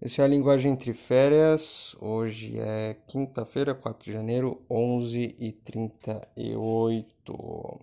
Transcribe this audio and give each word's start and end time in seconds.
Esse 0.00 0.20
é 0.20 0.24
a 0.24 0.28
Linguagem 0.28 0.70
Entre 0.72 0.94
Férias. 0.94 1.96
Hoje 2.00 2.56
é 2.60 2.94
quinta-feira, 3.08 3.74
4 3.74 4.04
de 4.04 4.12
janeiro, 4.12 4.64
11 4.70 5.34
e 5.40 5.50
38. 5.52 7.80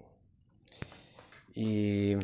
E. 1.58 2.18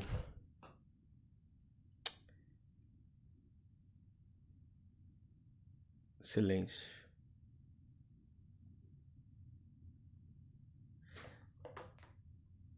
Silêncio. 6.21 6.89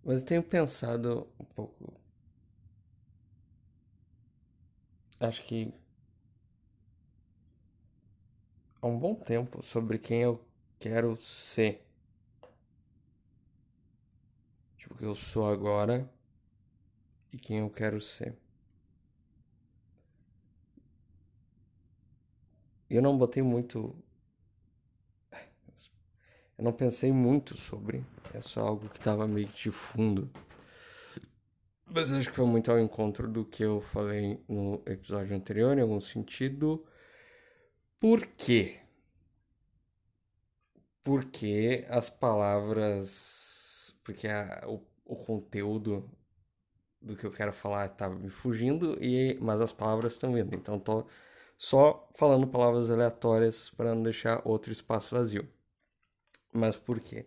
Mas 0.04 0.21
eu 0.21 0.25
tenho 0.25 0.41
pensado 0.41 1.27
um 1.39 1.45
pouco. 1.45 1.93
Acho 5.20 5.45
que 5.45 5.71
há 8.83 8.87
um 8.87 9.00
bom 9.00 9.15
tempo 9.15 9.64
sobre 9.64 9.97
quem 9.97 10.23
eu 10.23 10.46
quero 10.78 11.15
ser. 11.15 11.82
Tipo, 14.75 14.96
que 14.96 15.05
eu 15.05 15.15
sou 15.15 15.50
agora 15.50 16.11
e 17.32 17.38
quem 17.38 17.60
eu 17.60 17.69
quero 17.69 18.01
ser. 18.01 18.36
Eu 22.89 23.01
não 23.01 23.18
botei 23.18 23.41
muito. 23.41 23.96
Eu 26.57 26.65
não 26.65 26.74
pensei 26.74 27.13
muito 27.13 27.55
sobre. 27.55 28.05
É 28.33 28.41
só 28.41 28.68
algo 28.68 28.89
que 28.89 28.97
estava 28.97 29.25
meio 29.25 29.47
de 29.47 29.71
fundo. 29.71 30.29
Mas 31.86 32.11
acho 32.11 32.30
que 32.30 32.36
foi 32.36 32.45
muito 32.45 32.69
ao 32.69 32.80
encontro 32.80 33.31
do 33.31 33.45
que 33.45 33.63
eu 33.63 33.80
falei 33.80 34.44
no 34.45 34.83
episódio 34.86 35.36
anterior, 35.36 35.77
em 35.77 35.81
algum 35.81 36.02
sentido. 36.02 36.86
Por 38.03 38.25
quê? 38.36 38.81
Porque 41.03 41.86
as 41.89 42.09
palavras. 42.09 43.95
Porque 44.03 44.27
a, 44.27 44.61
o, 44.67 44.86
o 45.05 45.16
conteúdo 45.16 46.09
do 47.02 47.16
que 47.16 47.25
eu 47.25 47.31
quero 47.31 47.53
falar 47.53 47.86
estava 47.86 48.14
me 48.16 48.30
fugindo, 48.30 48.97
e 49.02 49.38
mas 49.42 49.61
as 49.61 49.72
palavras 49.72 50.14
estão 50.14 50.33
vindo. 50.33 50.53
Então 50.53 50.77
tô 50.80 51.08
só 51.58 52.09
falando 52.16 52.45
palavras 52.47 52.92
aleatórias 52.92 53.69
para 53.69 53.95
não 53.95 54.03
deixar 54.03 54.42
outro 54.45 54.73
espaço 54.73 55.16
vazio. 55.16 55.47
Mas 56.53 56.75
por 56.77 56.99
quê? 56.99 57.25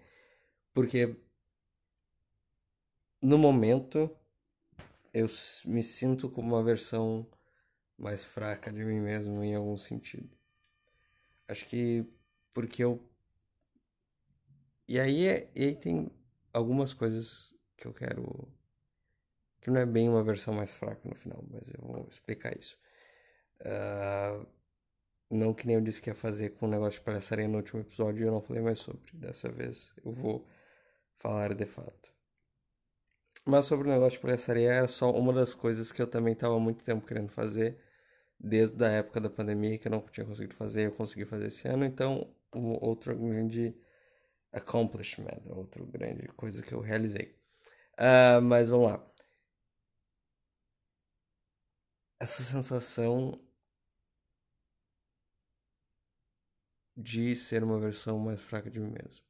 Porque 0.75 1.17
no 3.23 3.39
momento 3.39 4.11
eu 5.13 5.27
me 5.67 5.83
sinto 5.83 6.31
como 6.31 6.55
uma 6.55 6.63
versão 6.63 7.27
mais 7.99 8.25
fraca 8.25 8.73
de 8.73 8.85
mim 8.85 9.01
mesmo 9.01 9.43
em 9.43 9.55
algum 9.55 9.77
sentido. 9.79 10.37
Acho 11.49 11.67
que 11.67 12.05
porque 12.53 12.83
eu. 12.83 13.01
E 14.89 14.99
aí, 14.99 15.27
é, 15.27 15.51
e 15.55 15.65
aí 15.65 15.77
tem 15.77 16.11
algumas 16.53 16.95
coisas 16.95 17.55
que 17.77 17.87
eu 17.87 17.93
quero. 17.93 18.49
Que 19.61 19.71
não 19.71 19.81
é 19.81 19.87
bem 19.87 20.09
uma 20.09 20.23
versão 20.23 20.55
mais 20.55 20.73
fraca 20.73 21.09
no 21.09 21.15
final, 21.15 21.45
mas 21.51 21.69
eu 21.75 21.81
vou 21.83 22.07
explicar 22.09 22.57
isso. 22.57 22.79
Uh, 23.61 24.47
não 25.31 25.53
que 25.53 25.67
nem 25.67 25.77
eu 25.77 25.83
disse 25.83 26.01
que 26.01 26.09
ia 26.09 26.15
fazer 26.15 26.51
com 26.51 26.67
o 26.67 26.71
negócio 26.71 27.01
de 27.01 27.05
palhaçaria 27.05 27.49
no 27.49 27.57
último 27.57 27.81
episódio 27.81 28.25
e 28.25 28.27
eu 28.29 28.33
não 28.33 28.41
falei 28.41 28.63
mais 28.63 28.79
sobre. 28.79 29.13
Dessa 29.13 29.51
vez 29.51 29.93
eu 30.05 30.13
vou 30.13 30.47
falar 31.17 31.53
de 31.55 31.67
fato. 31.67 32.15
Mas 33.45 33.67
sobre 33.67 33.89
o 33.89 33.93
negócio 33.93 34.19
de 34.19 34.23
palhaçaria 34.23 34.73
era 34.73 34.89
só 34.89 35.11
uma 35.13 35.33
das 35.33 35.55
coisas 35.55 35.93
que 35.93 36.01
eu 36.01 36.07
também 36.07 36.33
estava 36.33 36.59
muito 36.59 36.85
tempo 36.85 37.07
querendo 37.07 37.31
fazer 37.31 37.79
desde 38.39 38.85
a 38.85 38.89
época 38.89 39.21
da 39.21 39.31
pandemia 39.31 39.79
que 39.79 39.89
eu 39.89 39.93
não 39.93 40.01
tinha 40.01 40.27
conseguido 40.27 40.55
fazer, 40.55 40.87
eu 40.87 40.93
consegui 40.93 41.25
fazer 41.25 41.49
esse 41.49 41.67
ano, 41.69 41.85
então 41.85 42.33
um 42.55 42.73
outro 42.85 43.17
grande 43.17 43.75
accomplishment, 44.53 45.43
outra 45.51 45.85
grande 45.85 46.29
coisa 46.29 46.63
que 46.63 46.73
eu 46.73 46.81
realizei. 46.81 47.37
Uh, 47.99 48.41
mas 48.43 48.69
vamos 48.69 48.91
lá. 48.93 49.13
Essa 52.19 52.43
sensação 52.43 53.39
de 56.97 57.35
ser 57.35 57.63
uma 57.63 57.79
versão 57.79 58.19
mais 58.19 58.43
fraca 58.43 58.71
de 58.71 58.81
mim 58.81 58.91
mesmo. 58.91 59.25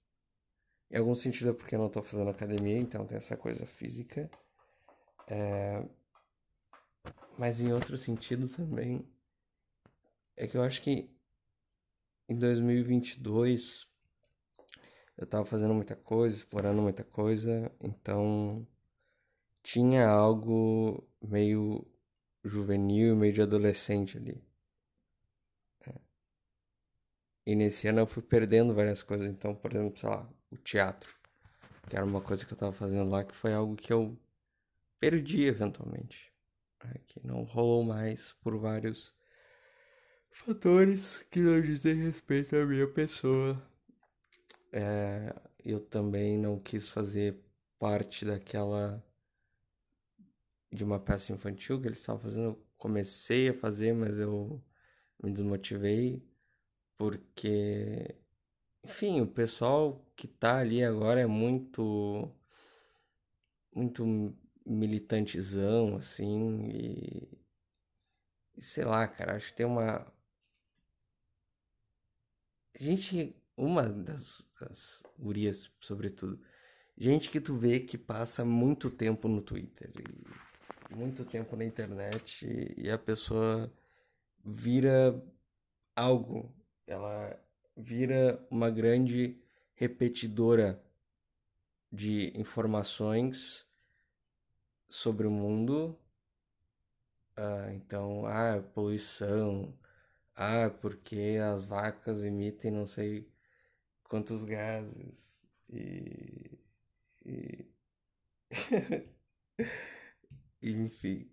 Em 0.91 0.99
algum 0.99 1.15
sentido 1.15 1.51
é 1.51 1.53
porque 1.53 1.75
eu 1.75 1.81
não 1.81 1.89
estou 1.89 2.03
fazendo 2.03 2.31
academia, 2.31 2.79
então 2.79 3.05
tem 3.05 3.19
essa 3.19 3.37
coisa 3.37 3.67
física. 3.67 4.31
É, 5.29 5.85
mas 7.39 7.61
em 7.61 7.73
outro 7.73 7.97
sentido 7.97 8.49
também 8.49 9.07
é 10.37 10.47
que 10.47 10.57
eu 10.57 10.63
acho 10.63 10.83
que 10.83 11.11
em 12.29 12.39
2022 12.39 13.87
eu 15.17 15.27
tava 15.27 15.45
fazendo 15.45 15.73
muita 15.73 15.97
coisa, 15.97 16.37
explorando 16.37 16.83
muita 16.83 17.03
coisa, 17.03 17.73
então 17.81 18.67
tinha 19.63 20.07
algo 20.07 21.09
meio 21.23 21.87
juvenil, 22.45 23.17
meio 23.17 23.33
de 23.33 23.43
adolescente 23.43 24.19
ali. 24.19 24.45
É. 25.87 25.95
E 27.47 27.55
nesse 27.55 27.89
ano 27.89 28.01
eu 28.01 28.07
fui 28.07 28.23
perdendo 28.23 28.75
várias 28.75 29.03
coisas, 29.03 29.27
então, 29.29 29.55
por 29.55 29.73
exemplo, 29.73 29.99
sei 29.99 30.09
lá, 30.09 30.29
o 30.51 30.57
teatro, 30.59 31.15
que 31.89 31.97
era 31.97 32.05
uma 32.05 32.21
coisa 32.21 32.45
que 32.45 32.53
eu 32.53 32.59
tava 32.59 32.73
fazendo 32.73 33.11
lá, 33.11 33.25
que 33.25 33.35
foi 33.35 33.55
algo 33.55 33.75
que 33.75 33.93
eu 33.93 34.19
perdi 35.01 35.45
eventualmente 35.45 36.26
que 37.07 37.25
não 37.27 37.43
rolou 37.45 37.85
mais 37.85 38.33
por 38.33 38.59
vários 38.59 39.15
fatores 40.31 41.23
que 41.31 41.41
não 41.41 41.61
dizem 41.61 41.95
respeito 41.95 42.57
à 42.57 42.67
minha 42.67 42.87
pessoa. 42.87 43.61
É, 44.73 45.35
eu 45.65 45.81
também 45.81 46.39
não 46.39 46.59
quis 46.59 46.89
fazer 46.89 47.43
parte 47.79 48.25
daquela 48.25 49.03
de 50.73 50.85
uma 50.85 51.01
peça 51.01 51.33
infantil 51.33 51.81
que 51.81 51.89
eles 51.89 51.99
estavam 51.99 52.21
fazendo. 52.21 52.45
Eu 52.51 52.67
comecei 52.77 53.49
a 53.49 53.55
fazer, 53.55 53.95
mas 53.95 54.21
eu 54.21 54.63
me 55.23 55.33
desmotivei 55.33 56.23
porque, 56.97 58.17
enfim, 58.85 59.21
o 59.21 59.27
pessoal 59.27 60.05
que 60.17 60.27
tá 60.27 60.59
ali 60.59 60.83
agora 60.83 61.21
é 61.21 61.27
muito, 61.27 62.31
muito 63.75 64.35
militantezão, 64.67 65.97
assim, 65.97 66.71
e, 66.71 67.39
e 68.57 68.63
sei 68.63 68.85
lá, 68.85 69.07
cara, 69.09 69.37
acho 69.37 69.49
que 69.49 69.57
tem 69.57 69.67
uma. 69.67 70.07
Gente, 72.79 73.35
uma 73.57 73.83
das, 73.89 74.43
das 74.61 75.03
gurias, 75.19 75.71
sobretudo, 75.81 76.41
gente 76.97 77.31
que 77.31 77.41
tu 77.41 77.57
vê 77.57 77.81
que 77.81 77.97
passa 77.97 78.45
muito 78.45 78.91
tempo 78.91 79.29
no 79.29 79.41
Twitter 79.41 79.91
muito 80.95 81.25
tempo 81.25 81.57
na 81.57 81.65
internet 81.65 82.47
e, 82.47 82.87
e 82.87 82.91
a 82.91 82.99
pessoa 82.99 83.73
vira 84.45 85.23
algo, 85.95 86.55
ela 86.87 87.39
vira 87.77 88.45
uma 88.51 88.71
grande 88.71 89.41
repetidora 89.75 90.83
de 91.93 92.33
informações 92.39 93.66
sobre 94.89 95.27
o 95.27 95.31
mundo. 95.31 95.99
Ah, 97.37 97.73
então, 97.75 98.27
ah, 98.27 98.63
poluição. 98.75 99.77
Ah, 100.35 100.71
porque 100.71 101.39
as 101.43 101.67
vacas 101.67 102.25
emitem 102.25 102.71
não 102.71 102.87
sei 102.87 103.31
quantos 104.05 104.45
gases. 104.45 105.43
E. 105.71 106.59
e... 107.25 107.67
Enfim. 110.63 111.31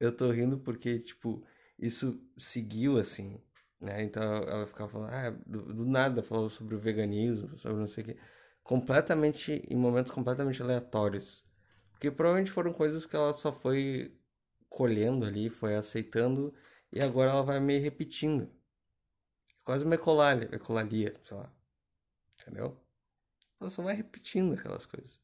Eu 0.00 0.16
tô 0.16 0.30
rindo 0.30 0.58
porque, 0.58 0.98
tipo, 0.98 1.44
isso 1.78 2.20
seguiu 2.38 2.98
assim, 2.98 3.40
né? 3.80 4.02
Então 4.02 4.22
ela 4.22 4.66
ficava 4.66 4.90
falando, 4.90 5.10
ah, 5.12 5.30
do, 5.46 5.74
do 5.74 5.84
nada 5.86 6.22
falou 6.22 6.50
sobre 6.50 6.74
o 6.74 6.78
veganismo, 6.80 7.58
sobre 7.58 7.78
não 7.78 7.86
sei 7.86 8.04
o 8.04 8.06
quê. 8.08 8.16
Completamente, 8.62 9.52
em 9.70 9.76
momentos 9.76 10.12
completamente 10.12 10.62
aleatórios. 10.62 11.44
Porque 12.02 12.10
provavelmente 12.10 12.50
foram 12.50 12.72
coisas 12.72 13.06
que 13.06 13.14
ela 13.14 13.32
só 13.32 13.52
foi 13.52 14.12
colhendo 14.68 15.24
ali, 15.24 15.48
foi 15.48 15.76
aceitando 15.76 16.52
e 16.90 17.00
agora 17.00 17.30
ela 17.30 17.44
vai 17.44 17.60
me 17.60 17.78
repetindo. 17.78 18.50
Quase 19.64 19.84
uma 19.84 19.94
ecolalia, 19.94 20.48
ecolalia, 20.52 21.14
sei 21.22 21.36
lá. 21.36 21.54
Entendeu? 22.40 22.76
Ela 23.60 23.70
só 23.70 23.84
vai 23.84 23.94
repetindo 23.94 24.54
aquelas 24.54 24.84
coisas. 24.84 25.20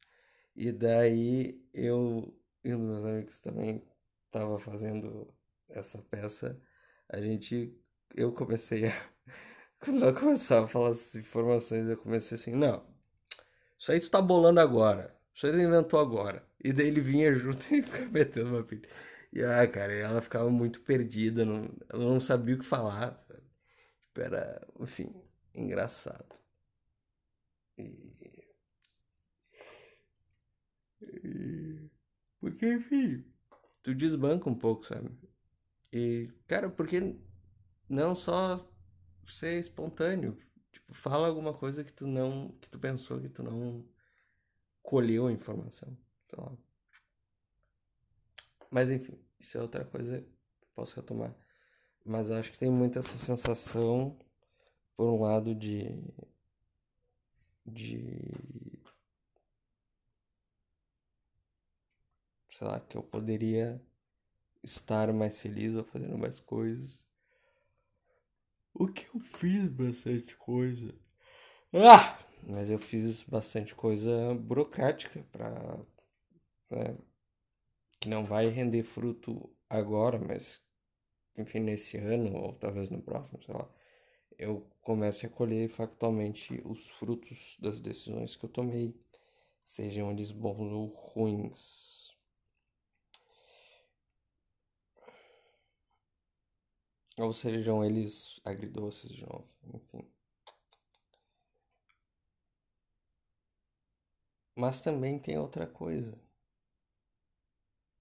E 0.54 0.70
daí 0.70 1.60
eu 1.74 2.32
e 2.62 2.72
um 2.72 2.78
dos 2.78 2.88
meus 2.88 3.04
amigos 3.04 3.40
também 3.40 3.82
tava 4.30 4.56
fazendo 4.60 5.34
essa 5.68 5.98
peça. 6.00 6.62
A 7.08 7.20
gente. 7.20 7.76
Eu 8.14 8.32
comecei 8.32 8.86
a. 8.86 8.92
Quando 9.84 10.04
ela 10.04 10.12
começava 10.12 10.66
a 10.66 10.68
falar 10.68 10.90
essas 10.90 11.16
informações, 11.16 11.88
eu 11.88 11.96
comecei 11.96 12.36
assim: 12.36 12.52
não, 12.52 12.86
isso 13.76 13.90
aí 13.90 13.98
tu 13.98 14.08
tá 14.08 14.22
bolando 14.22 14.60
agora. 14.60 15.17
Aí 15.46 15.52
tu 15.52 15.58
inventou 15.58 16.00
agora. 16.00 16.44
E 16.62 16.72
daí 16.72 16.88
ele 16.88 17.00
vinha 17.00 17.32
junto 17.32 17.58
e 17.74 17.82
ficava 17.82 18.06
metendo 18.10 18.50
uma 18.50 18.64
pilha. 18.64 18.88
E 19.32 19.42
ah, 19.42 19.66
cara, 19.68 19.92
ela 19.92 20.20
ficava 20.20 20.50
muito 20.50 20.80
perdida, 20.80 21.44
não, 21.44 21.70
ela 21.88 22.04
não 22.04 22.20
sabia 22.20 22.54
o 22.54 22.58
que 22.58 22.64
falar. 22.64 23.24
era, 24.16 24.66
enfim, 24.80 25.14
engraçado. 25.54 26.26
E... 27.78 28.16
e... 31.02 31.90
Porque, 32.40 32.66
enfim, 32.72 33.24
tu 33.82 33.94
desbanca 33.94 34.48
um 34.48 34.54
pouco, 34.54 34.84
sabe? 34.86 35.10
E, 35.92 36.30
cara, 36.46 36.70
porque 36.70 37.16
não 37.88 38.14
só 38.14 38.68
ser 39.22 39.58
espontâneo. 39.58 40.38
Tipo, 40.72 40.94
fala 40.94 41.26
alguma 41.28 41.54
coisa 41.54 41.84
que 41.84 41.92
tu 41.92 42.06
não. 42.06 42.50
que 42.60 42.68
tu 42.70 42.78
pensou 42.78 43.20
que 43.20 43.28
tu 43.28 43.42
não 43.42 43.84
colheu 44.88 45.26
a 45.26 45.32
informação. 45.32 45.94
Mas 48.70 48.90
enfim, 48.90 49.22
isso 49.38 49.58
é 49.58 49.60
outra 49.60 49.84
coisa 49.84 50.22
que 50.22 50.66
posso 50.74 50.96
retomar. 50.96 51.36
Mas 52.06 52.30
acho 52.30 52.50
que 52.50 52.58
tem 52.58 52.70
muito 52.70 52.98
essa 52.98 53.18
sensação, 53.18 54.18
por 54.96 55.10
um 55.10 55.20
lado, 55.20 55.54
de. 55.54 55.82
de. 57.66 58.80
sei 62.48 62.66
lá, 62.66 62.80
que 62.80 62.96
eu 62.96 63.02
poderia 63.02 63.78
estar 64.62 65.12
mais 65.12 65.38
feliz 65.38 65.74
ou 65.74 65.84
fazendo 65.84 66.16
mais 66.16 66.40
coisas. 66.40 67.06
O 68.72 68.88
que 68.88 69.06
eu 69.14 69.20
fiz 69.20 69.68
bastante 69.68 70.34
coisa. 70.34 70.94
Ah! 71.74 72.27
Mas 72.42 72.70
eu 72.70 72.78
fiz 72.78 73.22
bastante 73.22 73.74
coisa 73.74 74.34
burocrática 74.34 75.22
para 75.32 75.78
né, 76.70 76.96
que 78.00 78.08
não 78.08 78.24
vai 78.24 78.48
render 78.48 78.82
fruto 78.82 79.50
agora, 79.68 80.18
mas 80.18 80.60
enfim, 81.36 81.60
nesse 81.60 81.96
ano 81.98 82.36
ou 82.36 82.52
talvez 82.54 82.90
no 82.90 83.02
próximo, 83.02 83.42
sei 83.42 83.54
lá, 83.54 83.68
eu 84.38 84.66
comece 84.82 85.26
a 85.26 85.30
colher 85.30 85.68
factualmente 85.68 86.62
os 86.64 86.90
frutos 86.90 87.56
das 87.60 87.80
decisões 87.80 88.36
que 88.36 88.44
eu 88.44 88.50
tomei, 88.50 88.94
sejam 89.64 90.10
eles 90.10 90.32
bons 90.32 90.72
ou 90.72 90.86
ruins. 90.88 92.16
Ou 97.18 97.32
sejam 97.34 97.84
eles 97.84 98.40
agridoces 98.44 99.12
de 99.12 99.26
novo, 99.26 99.54
enfim. 99.74 100.08
Mas 104.58 104.80
também 104.80 105.20
tem 105.20 105.38
outra 105.38 105.68
coisa. 105.68 106.18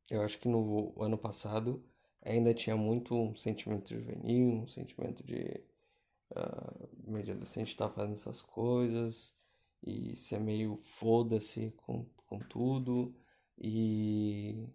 Eu 0.09 0.23
acho 0.23 0.39
que 0.39 0.47
no 0.47 0.91
ano 0.99 1.15
passado 1.15 1.83
ainda 2.19 2.51
tinha 2.51 2.75
muito 2.75 3.13
um 3.15 3.35
sentimento 3.35 3.93
juvenil, 3.93 4.63
um 4.63 4.67
sentimento 4.67 5.23
de 5.23 5.63
uh, 6.31 6.89
meio 7.03 7.29
adolescente 7.29 7.67
estar 7.67 7.89
tá 7.89 7.93
fazendo 7.93 8.13
essas 8.13 8.41
coisas 8.41 9.35
e 9.83 10.15
ser 10.15 10.39
meio 10.39 10.79
foda-se 10.83 11.71
com, 11.77 12.05
com 12.25 12.39
tudo 12.39 13.15
e 13.57 14.67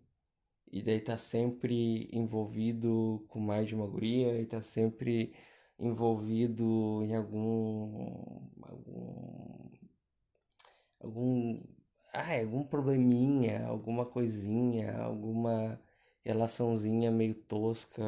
e 0.71 0.83
daí 0.83 1.01
tá 1.01 1.17
sempre 1.17 2.09
envolvido 2.13 3.25
com 3.29 3.41
mais 3.41 3.69
de 3.69 3.75
uma 3.75 3.87
guria 3.89 4.41
e 4.41 4.47
tá 4.47 4.63
sempre 4.63 5.35
envolvido 5.79 7.03
em 7.05 7.15
algum 7.15 8.49
algum 8.63 9.71
algum 11.01 11.61
ah, 12.13 12.41
algum 12.41 12.65
probleminha, 12.65 13.67
alguma 13.67 14.05
coisinha, 14.07 14.97
alguma 15.03 15.81
relaçãozinha 16.25 17.11
meio 17.11 17.35
tosca 17.35 18.03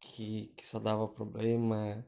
que, 0.00 0.48
que 0.56 0.66
só 0.66 0.78
dava 0.78 1.08
problema 1.08 2.04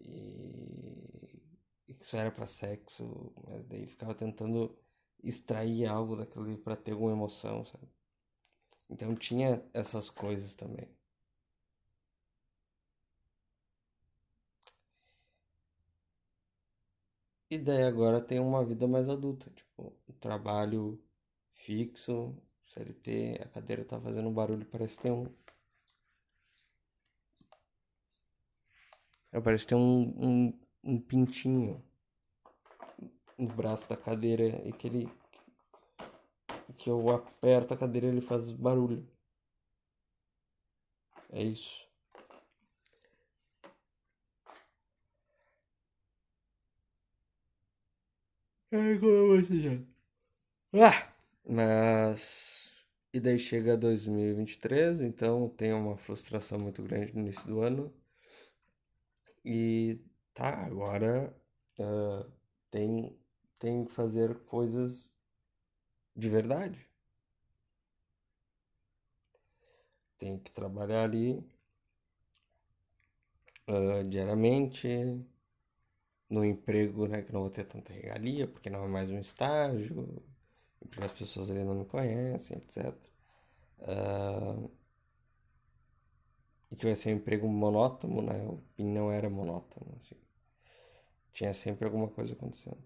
e, 0.00 1.42
e 1.88 1.94
que 1.94 2.06
só 2.06 2.18
era 2.18 2.30
para 2.30 2.46
sexo, 2.46 3.32
mas 3.46 3.64
daí 3.66 3.86
ficava 3.86 4.14
tentando 4.14 4.76
extrair 5.22 5.86
algo 5.86 6.16
daquilo 6.16 6.56
para 6.58 6.76
ter 6.76 6.92
alguma 6.92 7.12
emoção, 7.12 7.64
sabe? 7.64 7.88
Então 8.90 9.14
tinha 9.16 9.62
essas 9.74 10.10
coisas 10.10 10.54
também. 10.56 10.88
E 17.50 17.58
daí 17.58 17.82
agora 17.82 18.20
tem 18.20 18.38
uma 18.38 18.64
vida 18.64 18.86
mais 18.86 19.08
adulta, 19.08 19.50
tipo, 19.50 19.92
um 20.08 20.12
trabalho 20.20 21.02
fixo, 21.54 22.36
CLT, 22.64 23.40
a 23.42 23.48
cadeira 23.48 23.84
tá 23.84 23.98
fazendo 23.98 24.28
um 24.28 24.34
barulho, 24.34 24.66
parece 24.66 24.96
que 24.96 25.02
tem 25.02 25.12
um. 25.12 25.26
Parece 29.42 29.64
que 29.64 29.70
tem 29.70 29.78
um, 29.78 30.14
um, 30.18 30.60
um 30.84 31.00
pintinho 31.00 31.82
no 33.38 33.48
braço 33.48 33.88
da 33.88 33.96
cadeira 33.96 34.44
e 34.66 34.72
que 34.72 34.86
ele 34.86 35.10
que 36.76 36.90
eu 36.90 37.10
aperto 37.10 37.72
a 37.72 37.76
cadeira 37.76 38.06
ele 38.08 38.20
faz 38.20 38.50
barulho. 38.50 39.08
É 41.30 41.42
isso. 41.42 41.87
É 48.70 48.98
como 48.98 49.28
você 49.40 49.82
Ah! 50.74 51.12
Mas. 51.46 52.70
E 53.12 53.20
daí 53.20 53.38
chega 53.38 53.76
2023, 53.76 55.00
então 55.00 55.48
tem 55.48 55.72
uma 55.72 55.96
frustração 55.96 56.58
muito 56.58 56.82
grande 56.82 57.14
no 57.14 57.20
início 57.20 57.46
do 57.46 57.60
ano. 57.62 57.92
E 59.44 59.98
tá, 60.34 60.66
agora 60.66 61.34
uh, 61.78 62.30
tem, 62.70 63.18
tem 63.58 63.84
que 63.84 63.92
fazer 63.92 64.38
coisas 64.44 65.10
de 66.14 66.28
verdade. 66.28 66.86
Tem 70.18 70.38
que 70.38 70.50
trabalhar 70.52 71.04
ali 71.04 71.42
uh, 73.68 74.04
diariamente, 74.08 74.88
no 76.30 76.44
emprego, 76.44 77.06
né, 77.06 77.22
que 77.22 77.32
não 77.32 77.40
vou 77.40 77.50
ter 77.50 77.64
tanta 77.64 77.92
regalia, 77.92 78.46
porque 78.46 78.70
não 78.70 78.84
é 78.84 78.88
mais 78.88 79.10
um 79.10 79.18
estágio, 79.18 80.22
porque 80.80 81.04
as 81.04 81.12
pessoas 81.12 81.50
ali 81.50 81.64
não 81.64 81.74
me 81.74 81.84
conhecem, 81.84 82.56
etc. 82.58 82.94
Uh, 83.80 84.70
e 86.70 86.76
que 86.76 86.86
vai 86.86 86.96
ser 86.96 87.14
um 87.14 87.16
emprego 87.16 87.48
monótono, 87.48 88.22
né? 88.22 88.34
PIN 88.76 88.92
não 88.92 89.10
era 89.10 89.30
monótono, 89.30 89.86
assim. 90.00 90.16
Tinha 91.32 91.54
sempre 91.54 91.86
alguma 91.86 92.08
coisa 92.08 92.34
acontecendo 92.34 92.82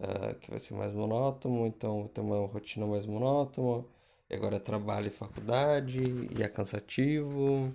uh, 0.00 0.34
que 0.40 0.50
vai 0.50 0.58
ser 0.58 0.74
mais 0.74 0.92
monótono, 0.92 1.66
então 1.66 2.08
tem 2.08 2.24
uma 2.24 2.46
rotina 2.46 2.86
mais 2.86 3.06
monótona. 3.06 3.84
E 4.28 4.34
agora 4.34 4.56
é 4.56 4.60
trabalho 4.60 5.08
e 5.08 5.10
faculdade, 5.10 5.98
e 6.38 6.42
é 6.42 6.48
cansativo. 6.48 7.74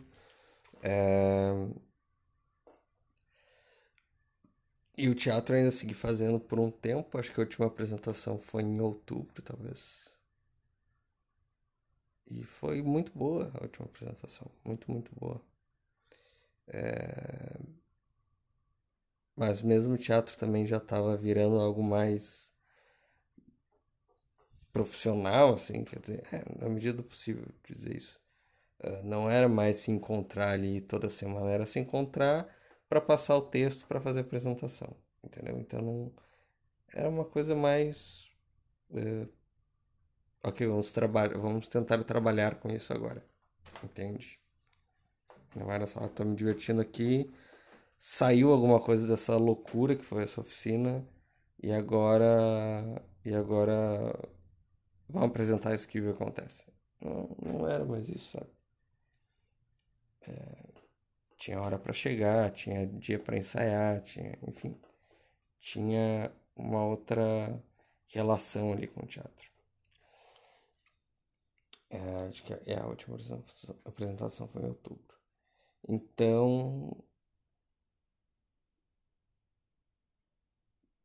É... 0.82 1.52
E 4.98 5.10
o 5.10 5.16
teatro 5.16 5.56
ainda 5.56 5.72
segui 5.72 5.94
fazendo 5.94 6.40
por 6.40 6.60
um 6.60 6.72
tempo, 6.72 7.18
acho 7.18 7.32
que 7.32 7.40
a 7.40 7.44
última 7.44 7.68
apresentação 7.68 8.40
foi 8.40 8.64
em 8.64 8.80
outubro, 8.80 9.42
talvez. 9.42 10.16
E 12.28 12.44
foi 12.44 12.82
muito 12.82 13.12
boa 13.14 13.52
a 13.54 13.64
última 13.64 13.86
apresentação, 13.86 14.50
muito, 14.64 14.90
muito 14.90 15.12
boa. 15.16 15.42
É... 16.68 17.60
Mas 19.36 19.62
mesmo 19.62 19.94
o 19.96 19.98
teatro 19.98 20.38
também 20.38 20.66
já 20.66 20.78
estava 20.78 21.16
virando 21.18 21.60
algo 21.60 21.84
mais 21.84 22.54
profissional, 24.72 25.54
assim, 25.54 25.84
quer 25.84 26.00
dizer, 26.00 26.24
é, 26.32 26.44
na 26.60 26.70
medida 26.70 26.98
do 26.98 27.04
possível 27.04 27.46
dizer 27.68 27.96
isso. 27.96 28.20
Uh, 28.80 29.04
não 29.04 29.30
era 29.30 29.48
mais 29.48 29.78
se 29.78 29.92
encontrar 29.92 30.52
ali 30.52 30.82
toda 30.82 31.10
semana, 31.10 31.50
era 31.50 31.66
se 31.66 31.80
encontrar 31.80 32.48
para 32.88 33.02
passar 33.02 33.36
o 33.36 33.42
texto 33.42 33.86
para 33.88 34.02
fazer 34.02 34.20
a 34.20 34.22
apresentação, 34.22 34.96
entendeu? 35.24 35.60
Então 35.60 35.82
não 35.82 36.14
era 36.94 37.10
uma 37.10 37.26
coisa 37.26 37.56
mais 37.56 38.30
uh, 38.92 39.28
ok, 40.44 40.68
vamos 40.68 40.92
trabalhar, 40.92 41.38
vamos 41.38 41.68
tentar 41.68 42.04
trabalhar 42.04 42.56
com 42.58 42.70
isso 42.70 42.94
agora, 42.94 43.26
entende? 43.84 44.40
Não 45.56 45.72
era 45.72 45.88
só, 45.88 46.06
estou 46.06 46.26
me 46.26 46.36
divertindo 46.36 46.82
aqui, 46.82 47.32
saiu 47.98 48.52
alguma 48.52 48.80
coisa 48.80 49.08
dessa 49.08 49.38
loucura 49.38 49.96
que 49.96 50.04
foi 50.04 50.24
essa 50.24 50.42
oficina 50.42 51.06
e 51.62 51.72
agora 51.72 53.02
e 53.24 53.34
agora 53.34 54.14
vamos 55.10 55.30
apresentar 55.30 55.74
isso 55.74 55.88
que 55.88 55.98
acontece. 56.10 56.62
Não, 57.02 57.36
não 57.42 57.68
era 57.68 57.86
mais 57.86 58.08
isso, 58.10 58.32
sabe? 58.32 58.50
É, 60.28 60.65
tinha 61.46 61.62
hora 61.62 61.78
para 61.78 61.94
chegar, 61.94 62.50
tinha 62.50 62.88
dia 62.88 63.20
para 63.20 63.38
ensaiar, 63.38 64.02
tinha, 64.02 64.36
enfim, 64.48 64.76
tinha 65.60 66.36
uma 66.56 66.84
outra 66.84 67.64
relação 68.08 68.74
ali 68.74 68.88
com 68.88 69.04
o 69.04 69.08
teatro. 69.08 69.52
É, 71.88 72.00
acho 72.28 72.44
que 72.44 72.52
é 72.52 72.80
a 72.80 72.88
última 72.88 73.16
apresentação 73.86 74.48
foi 74.48 74.64
em 74.64 74.70
outubro. 74.70 75.16
Então, 75.88 76.98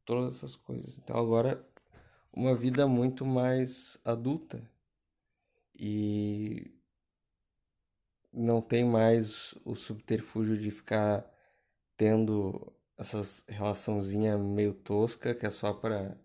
todas 0.07 0.37
essas 0.37 0.57
coisas. 0.57 0.97
Então 0.97 1.19
agora 1.19 1.63
uma 2.33 2.55
vida 2.55 2.89
muito 2.89 3.27
mais 3.27 3.99
adulta 4.07 4.67
e 5.79 6.80
não 8.33 8.61
tem 8.63 8.85
mais 8.85 9.55
o 9.65 9.75
subterfúgio 9.75 10.59
de 10.59 10.71
ficar 10.71 11.29
tendo 11.97 12.73
essas 12.99 13.45
relaçãozinha 13.49 14.37
meio 14.39 14.75
tosca 14.75 15.35
que 15.35 15.47
é 15.47 15.51
só 15.51 15.73
para 15.73 16.17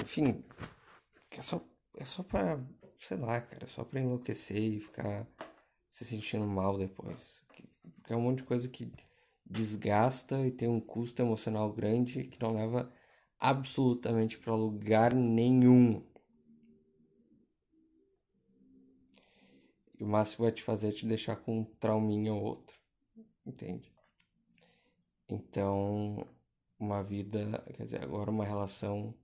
enfim, 0.00 0.44
que 1.30 1.38
é 1.38 1.42
só 1.42 1.62
é 1.98 2.04
só 2.04 2.22
para, 2.22 2.58
sei 2.96 3.16
lá, 3.16 3.40
cara, 3.40 3.64
é 3.64 3.66
só 3.66 3.84
para 3.84 4.00
enlouquecer 4.00 4.56
e 4.56 4.80
ficar 4.80 5.26
se 5.88 6.04
sentindo 6.04 6.46
mal 6.46 6.78
depois. 6.78 7.42
Porque 7.46 8.12
é 8.12 8.16
um 8.16 8.22
monte 8.22 8.38
de 8.38 8.44
coisa 8.44 8.68
que 8.68 8.92
desgasta 9.44 10.46
e 10.46 10.50
tem 10.50 10.68
um 10.68 10.80
custo 10.80 11.20
emocional 11.20 11.72
grande 11.72 12.24
que 12.24 12.40
não 12.40 12.54
leva 12.54 12.92
absolutamente 13.38 14.38
para 14.38 14.54
lugar 14.54 15.14
nenhum. 15.14 16.02
E 20.02 20.04
o 20.04 20.08
máximo 20.08 20.42
vai 20.46 20.50
te 20.52 20.64
fazer 20.64 20.88
é 20.88 20.90
te 20.90 21.06
deixar 21.06 21.36
com 21.36 21.60
um 21.60 21.64
trauminha 21.64 22.34
ou 22.34 22.42
outro. 22.42 22.76
Entende? 23.46 23.94
Então, 25.28 26.26
uma 26.76 27.04
vida, 27.04 27.64
quer 27.72 27.84
dizer, 27.84 28.02
agora 28.02 28.28
uma 28.28 28.44
relação 28.44 29.14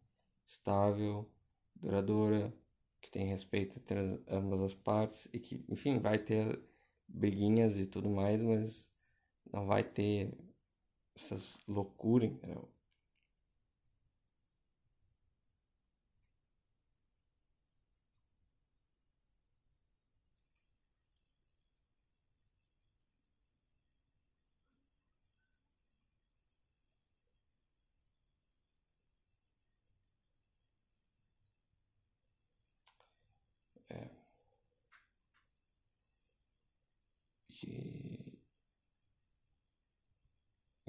estável, 0.47 1.29
duradoura, 1.75 2.55
que 3.01 3.11
tem 3.11 3.27
respeito 3.27 3.77
entre 3.77 3.99
as, 3.99 4.21
ambas 4.29 4.61
as 4.61 4.75
partes 4.75 5.29
e 5.33 5.41
que, 5.41 5.65
enfim, 5.69 5.99
vai 5.99 6.17
ter 6.17 6.63
briguinhas 7.09 7.77
e 7.77 7.85
tudo 7.85 8.09
mais, 8.09 8.41
mas 8.45 8.89
não 9.53 9.67
vai 9.67 9.83
ter 9.83 10.33
essas 11.13 11.59
loucuras, 11.67 12.31
entendeu? 12.31 12.69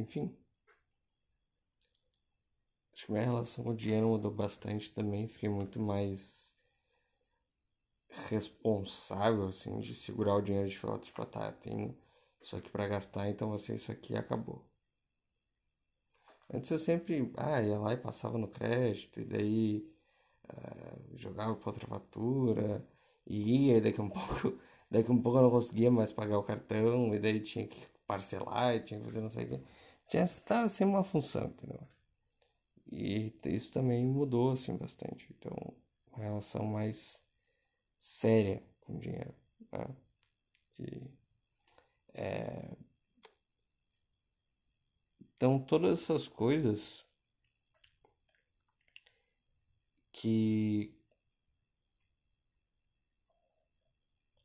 Enfim. 0.09 0.35
Acho 2.91 3.05
que 3.05 3.11
minha 3.11 3.23
relação 3.23 3.63
com 3.63 3.69
o 3.69 3.75
dinheiro 3.75 4.07
mudou 4.07 4.31
bastante 4.31 4.91
também. 4.91 5.27
Fiquei 5.27 5.47
muito 5.47 5.79
mais 5.79 6.57
responsável, 8.27 9.47
assim, 9.47 9.79
de 9.79 9.93
segurar 9.93 10.33
o 10.35 10.41
dinheiro 10.41 10.67
de 10.67 10.79
falar, 10.79 10.97
tipo, 10.97 11.21
ah, 11.21 11.25
tá, 11.27 11.51
tem 11.51 11.95
isso 12.41 12.55
aqui 12.57 12.71
para 12.71 12.87
gastar, 12.87 13.29
então 13.29 13.49
você 13.51 13.75
isso 13.75 13.91
aqui 13.91 14.15
acabou. 14.15 14.65
Antes 16.51 16.71
eu 16.71 16.79
sempre, 16.79 17.31
ah, 17.37 17.61
ia 17.61 17.77
lá 17.77 17.93
e 17.93 17.97
passava 17.97 18.37
no 18.39 18.47
crédito, 18.47 19.19
e 19.19 19.25
daí 19.25 19.87
uh, 20.51 21.17
jogava 21.17 21.55
pra 21.55 21.69
outra 21.69 21.87
fatura, 21.87 22.83
e 23.27 23.67
ia, 23.67 23.77
e 23.77 23.81
daqui 23.81 24.01
a 24.01 24.03
um 24.03 24.09
pouco 24.11 24.59
Daqui 24.91 25.11
um 25.11 25.21
pouco 25.21 25.37
eu 25.37 25.43
não 25.43 25.51
conseguia 25.51 25.91
mais 25.91 26.11
pagar 26.11 26.37
o 26.39 26.43
cartão, 26.43 27.13
e 27.13 27.19
daí 27.19 27.39
tinha 27.41 27.67
que 27.67 27.79
parcelar, 28.07 28.75
e 28.75 28.81
tinha 28.81 28.99
que 28.99 29.05
fazer 29.05 29.21
não 29.21 29.29
sei 29.29 29.45
o 29.45 29.49
que. 29.49 29.61
Tinha 30.09 30.23
estava 30.23 30.67
sem 30.67 30.87
uma 30.87 31.03
função, 31.03 31.45
entendeu? 31.45 31.87
E 32.91 33.31
isso 33.45 33.71
também 33.71 34.03
mudou 34.03 34.53
assim 34.53 34.75
bastante. 34.75 35.27
Então, 35.37 35.55
uma 36.11 36.23
relação 36.23 36.65
mais 36.65 37.23
séria 37.99 38.63
com 38.81 38.95
o 38.95 38.99
dinheiro. 38.99 39.35
Né? 39.71 39.85
É... 42.13 42.75
Então, 45.35 45.59
todas 45.59 46.01
essas 46.01 46.27
coisas 46.27 47.05
que 50.11 50.91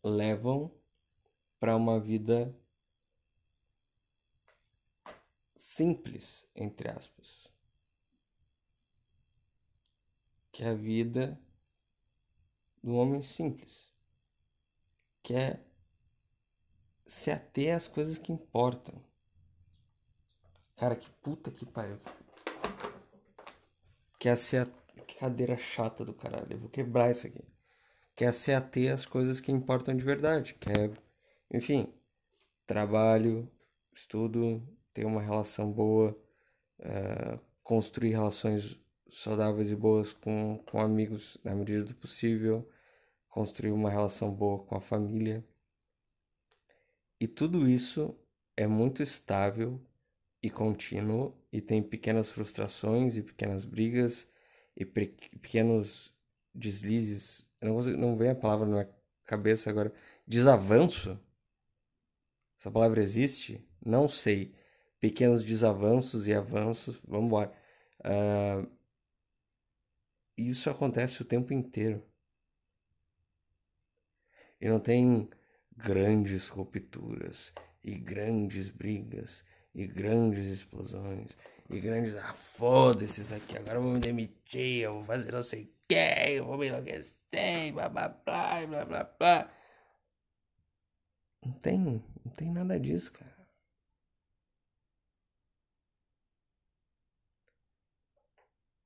levam 0.05 0.71
para 1.59 1.75
uma 1.75 1.99
vida 1.99 2.55
simples, 5.77 6.47
entre 6.55 6.89
aspas. 6.89 7.53
Que 10.53 10.63
é 10.63 10.69
a 10.69 10.75
vida 10.75 11.41
do 12.83 12.95
homem 12.95 13.23
simples. 13.23 13.93
Que 15.23 15.35
é 15.35 15.65
se 17.07 17.31
ater 17.31 17.75
às 17.75 17.89
coisas 17.89 18.19
que 18.19 18.33
importam. 18.33 18.95
Cara, 20.77 20.97
que 20.97 21.11
puta 21.23 21.51
que 21.51 21.67
pariu. 21.67 21.99
Que 24.19 24.29
é 24.29 24.37
ser 24.37 24.67
a 24.67 25.19
cadeira 25.19 25.57
chata 25.57 26.05
do 26.05 26.15
caralho. 26.15 26.53
Eu 26.53 26.59
vou 26.59 26.69
quebrar 26.69 27.11
isso 27.11 27.27
aqui 27.27 27.45
quer 28.17 28.33
se 28.33 28.53
ater 28.53 28.93
às 28.93 29.05
coisas 29.05 29.41
que 29.41 29.51
importam 29.51 29.97
de 29.97 30.05
verdade, 30.05 30.55
quer, 30.55 30.91
enfim, 31.51 31.93
trabalho, 32.67 33.51
estudo, 33.95 34.63
ter 34.95 35.05
uma 35.05 35.21
relação 35.21 35.71
boa, 35.71 36.19
uh, 36.81 37.39
construir 37.63 38.13
relações 38.13 38.81
saudáveis 39.11 39.71
e 39.71 39.77
boas 39.77 40.15
com, 40.15 40.63
com 40.67 40.81
amigos 40.81 41.37
na 41.45 41.55
medida 41.55 41.85
do 41.85 41.95
possível, 41.95 42.67
construir 43.29 43.73
uma 43.73 43.91
relação 43.91 44.33
boa 44.33 44.65
com 44.65 44.77
a 44.77 44.81
família. 44.81 45.45
E 47.21 47.29
tudo 47.29 47.69
isso 47.69 48.17
é 48.57 48.67
muito 48.67 49.03
estável 49.03 49.79
e 50.43 50.49
contínuo 50.49 51.37
e 51.53 51.61
tem 51.61 51.83
pequenas 51.83 52.31
frustrações 52.31 53.19
e 53.19 53.23
pequenas 53.23 53.65
brigas 53.67 54.27
e 54.77 54.85
pequenos 54.85 56.15
deslizes 56.55 57.47
eu 57.65 57.69
não, 57.69 57.77
consigo, 57.77 57.97
não 57.97 58.15
vem 58.15 58.29
a 58.29 58.35
palavra 58.35 58.67
na 58.67 58.73
minha 58.73 58.89
cabeça 59.25 59.71
agora. 59.71 59.91
Desavanço? 60.27 61.19
Essa 62.61 62.71
palavra 62.71 63.03
existe? 63.03 63.67
Não 63.85 64.07
sei. 64.07 64.55
Pequenos 65.05 65.45
desavanços 65.45 66.27
e 66.27 66.33
avanços. 66.33 66.99
Vamos 67.07 67.27
embora. 67.27 67.53
Uh, 68.01 68.67
isso 70.35 70.71
acontece 70.71 71.21
o 71.21 71.27
tempo 71.27 71.53
inteiro. 71.53 72.03
E 74.59 74.67
não 74.67 74.81
tem 74.81 75.29
grandes 75.77 76.49
rupturas 76.49 77.53
e 77.83 77.99
grandes 77.99 78.71
brigas 78.71 79.45
e 79.75 79.87
grandes 79.87 80.47
explosões 80.47 81.37
e 81.69 81.81
grandes 81.81 82.17
ah 82.17 82.33
foda-se 82.33 83.21
isso 83.21 83.35
aqui 83.35 83.59
agora 83.59 83.75
eu 83.75 83.83
vou 83.83 83.93
me 83.93 84.01
demitir 84.01 84.85
eu 84.85 84.95
vou 84.95 85.05
fazer 85.05 85.33
não 85.33 85.43
sei 85.43 85.65
o 85.65 85.69
que 85.87 86.37
eu 86.37 86.47
vou 86.47 86.57
me 86.57 86.69
enlouquecer 86.69 87.73
blá 87.75 87.91
blá 87.91 88.09
blá, 88.09 88.67
blá 88.67 88.85
blá 88.87 89.05
blá. 89.19 89.51
Não 91.45 91.53
tem, 91.53 91.79
não 91.79 92.33
tem 92.37 92.51
nada 92.51 92.81
disso, 92.81 93.13
cara. 93.13 93.34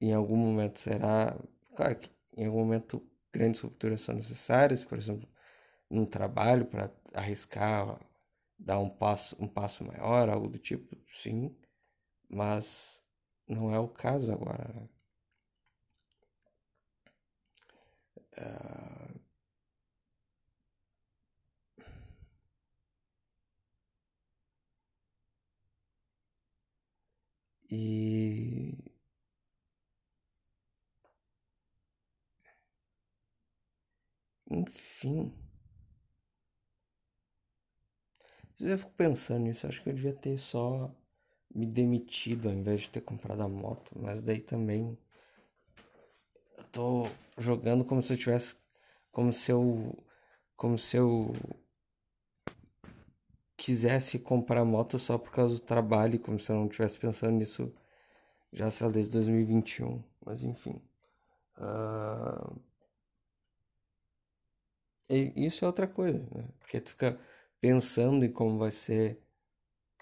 Em 0.01 0.13
algum 0.13 0.37
momento 0.37 0.81
será. 0.81 1.37
Claro 1.77 1.97
que 1.97 2.11
em 2.37 2.47
algum 2.47 2.59
momento 2.61 3.03
grandes 3.33 3.61
rupturas 3.61 4.01
são 4.01 4.15
necessárias, 4.15 4.85
por 4.85 4.99
exemplo, 4.99 5.29
num 5.91 6.07
trabalho 6.07 6.67
para 6.67 6.91
arriscar, 7.15 8.01
dar 8.59 8.79
um 8.81 8.91
passo, 8.91 9.37
um 9.41 9.49
passo 9.49 9.85
maior, 9.85 10.29
algo 10.31 10.49
do 10.49 10.59
tipo, 10.59 10.97
sim, 11.11 11.57
mas 12.29 13.03
não 13.49 13.75
é 13.75 13.79
o 13.81 13.89
caso 13.89 14.33
agora. 14.33 14.69
Né? 14.75 14.89
Uh, 18.39 19.19
e 27.71 28.88
enfim 34.51 35.33
eu 38.61 38.77
fico 38.79 38.91
pensando 38.93 39.45
nisso 39.45 39.67
acho 39.67 39.83
que 39.83 39.91
eu 39.91 39.95
devia 39.95 40.15
ter 40.15 40.37
só 40.39 40.91
me 41.55 41.67
demitido 41.67 42.49
ao 42.49 42.55
invés 42.55 42.83
de 42.83 42.91
ter 42.91 43.01
comprado 43.01 43.43
a 43.43 43.49
moto 43.49 43.93
mas 43.97 44.21
daí 44.21 44.41
também 44.41 44.99
eu 46.57 46.65
tô 46.73 47.09
jogando 47.39 47.85
como 47.85 48.03
se 48.03 48.13
eu 48.13 48.19
tivesse. 48.19 48.57
Como 49.13 49.33
se 49.33 49.51
eu. 49.53 49.97
Como 50.57 50.79
se 50.79 50.97
eu. 50.97 51.33
Quisesse 53.57 54.21
comprar 54.21 54.65
moto 54.65 54.99
só 55.01 55.19
por 55.19 55.33
causa 55.33 55.55
do 55.55 55.61
trabalho, 55.61 56.21
como 56.21 56.39
se 56.39 56.51
eu 56.53 56.57
não 56.57 56.67
estivesse 56.67 56.97
pensando 56.97 57.33
nisso 57.33 57.75
Já 58.53 58.71
sei 58.71 58.87
lá, 58.87 58.93
desde 58.93 59.13
2021. 59.13 60.03
Mas 60.25 60.45
enfim. 60.45 60.81
Uh... 61.57 62.68
E 65.11 65.33
isso 65.37 65.65
é 65.65 65.69
outra 65.69 65.87
coisa, 65.87 66.19
né? 66.35 66.49
Porque 66.61 66.81
tu 66.81 66.91
fica 66.91 67.19
pensando 67.61 68.25
em 68.25 68.31
como 68.33 68.59
vai 68.59 68.71
ser. 68.73 69.21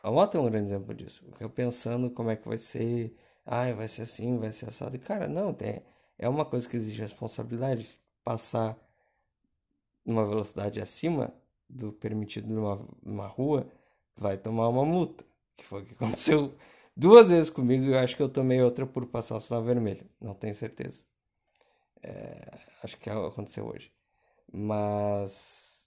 A 0.02 0.10
moto 0.10 0.36
é 0.36 0.40
um 0.40 0.46
grande 0.46 0.66
exemplo 0.68 0.94
disso. 0.94 1.24
Fica 1.32 1.48
pensando 1.50 2.10
como 2.10 2.30
é 2.30 2.36
que 2.36 2.48
vai 2.48 2.58
ser. 2.58 3.16
Ah, 3.46 3.72
vai 3.74 3.88
ser 3.88 4.02
assim, 4.04 4.38
vai 4.38 4.52
ser 4.52 4.68
assado. 4.70 4.96
E 4.96 4.98
cara, 4.98 5.28
não, 5.28 5.54
tem, 5.54 5.82
é 6.18 6.28
uma 6.28 6.44
coisa 6.44 6.68
que 6.68 6.76
exige 6.76 7.02
responsabilidade. 7.02 8.00
Passar 8.24 8.78
numa 10.04 10.26
velocidade 10.26 10.80
acima 10.80 11.32
do 11.68 11.92
permitido 11.92 12.48
numa, 12.52 12.86
numa 13.02 13.26
rua, 13.26 13.70
vai 14.16 14.36
tomar 14.38 14.68
uma 14.68 14.84
multa. 14.84 15.24
Que 15.56 15.64
foi 15.64 15.82
o 15.82 15.84
que 15.86 15.94
aconteceu 15.96 16.54
duas 16.96 17.28
vezes 17.28 17.50
comigo 17.50 17.84
e 17.84 17.92
eu 17.92 17.98
acho 17.98 18.16
que 18.16 18.22
eu 18.22 18.28
tomei 18.28 18.62
outra 18.62 18.86
por 18.86 19.06
passar 19.06 19.36
o 19.36 19.40
sinal 19.40 19.62
vermelho. 19.64 20.08
Não 20.20 20.34
tenho 20.34 20.54
certeza. 20.54 21.04
É, 22.02 22.50
acho 22.82 22.98
que 22.98 23.10
aconteceu 23.10 23.66
hoje. 23.66 23.92
Mas. 24.52 25.86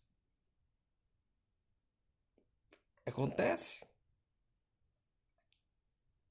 Acontece. 3.06 3.86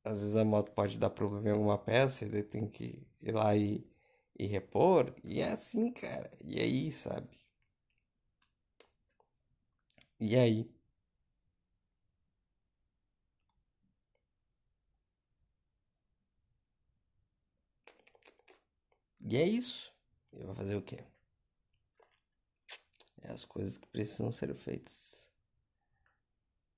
Às 0.04 0.18
vezes 0.20 0.36
a 0.36 0.44
moto 0.44 0.72
pode 0.72 0.98
dar 0.98 1.08
problema 1.10 1.48
em 1.48 1.52
alguma 1.52 1.78
peça 1.78 2.24
e 2.24 2.42
tem 2.42 2.66
que 2.68 3.06
ir 3.22 3.30
lá 3.32 3.56
e, 3.56 3.86
e 4.36 4.44
repor. 4.46 5.14
E 5.22 5.40
é 5.40 5.50
assim, 5.52 5.92
cara. 5.92 6.30
E 6.44 6.60
aí, 6.60 6.90
sabe? 6.90 7.28
E 10.20 10.36
aí? 10.36 10.68
E 19.24 19.36
é 19.36 19.46
isso. 19.46 19.92
E 20.32 20.42
vai 20.44 20.54
fazer 20.56 20.74
o 20.76 20.82
quê? 20.82 21.04
É 23.22 23.32
as 23.32 23.44
coisas 23.44 23.76
que 23.76 23.86
precisam 23.88 24.30
ser 24.32 24.54
feitas. 24.54 25.28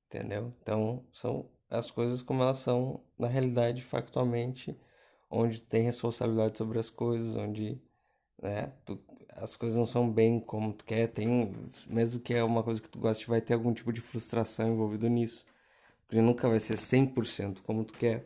Entendeu? 0.06 0.52
Então, 0.60 1.04
são 1.12 1.48
as 1.68 1.90
coisas 1.90 2.22
como 2.22 2.42
elas 2.42 2.58
são 2.58 3.00
na 3.18 3.28
realidade, 3.28 3.82
factualmente, 3.82 4.76
onde 5.30 5.60
tem 5.60 5.84
responsabilidade 5.84 6.58
sobre 6.58 6.78
as 6.78 6.90
coisas, 6.90 7.36
onde 7.36 7.80
né, 8.42 8.72
tu, 8.84 8.98
as 9.30 9.56
coisas 9.56 9.78
não 9.78 9.86
são 9.86 10.10
bem 10.10 10.40
como 10.40 10.72
tu 10.72 10.84
quer, 10.84 11.06
tem, 11.06 11.54
mesmo 11.86 12.20
que 12.20 12.34
é 12.34 12.42
uma 12.42 12.62
coisa 12.62 12.80
que 12.80 12.88
tu 12.88 12.98
goste, 12.98 13.28
vai 13.28 13.40
ter 13.40 13.54
algum 13.54 13.72
tipo 13.72 13.92
de 13.92 14.00
frustração 14.00 14.72
envolvido 14.72 15.08
nisso. 15.08 15.46
Porque 16.06 16.20
nunca 16.20 16.48
vai 16.48 16.58
ser 16.58 16.76
100% 16.76 17.62
como 17.62 17.84
tu 17.84 17.94
quer. 17.94 18.24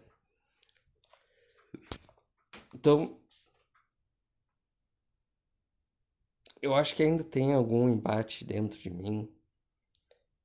Então, 2.75 3.19
eu 6.65 6.75
acho 6.75 6.97
que 6.97 7.03
ainda 7.03 7.23
tem 7.23 7.53
algum 7.53 7.89
embate 7.91 8.45
dentro 8.45 8.81
de 8.81 8.89
mim, 8.89 9.29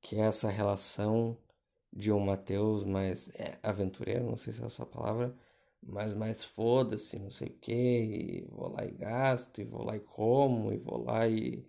que 0.02 0.16
é 0.16 0.20
essa 0.20 0.50
relação 0.50 1.36
de 1.90 2.12
um 2.12 2.20
Mateus 2.20 2.84
mais 2.84 3.30
é, 3.34 3.58
aventureiro, 3.62 4.24
não 4.24 4.36
sei 4.36 4.52
se 4.52 4.62
é 4.62 4.66
essa 4.66 4.84
palavra, 4.84 5.34
mas 5.82 6.12
mais 6.12 6.44
foda-se, 6.44 7.18
não 7.18 7.30
sei 7.30 7.48
o 7.48 7.58
que, 7.58 8.46
vou 8.50 8.68
lá 8.70 8.84
e 8.84 8.90
gasto, 8.90 9.62
e 9.62 9.64
vou 9.64 9.82
lá 9.82 9.96
e 9.96 10.00
como, 10.00 10.72
e 10.72 10.76
vou 10.76 11.02
lá 11.02 11.26
e, 11.26 11.66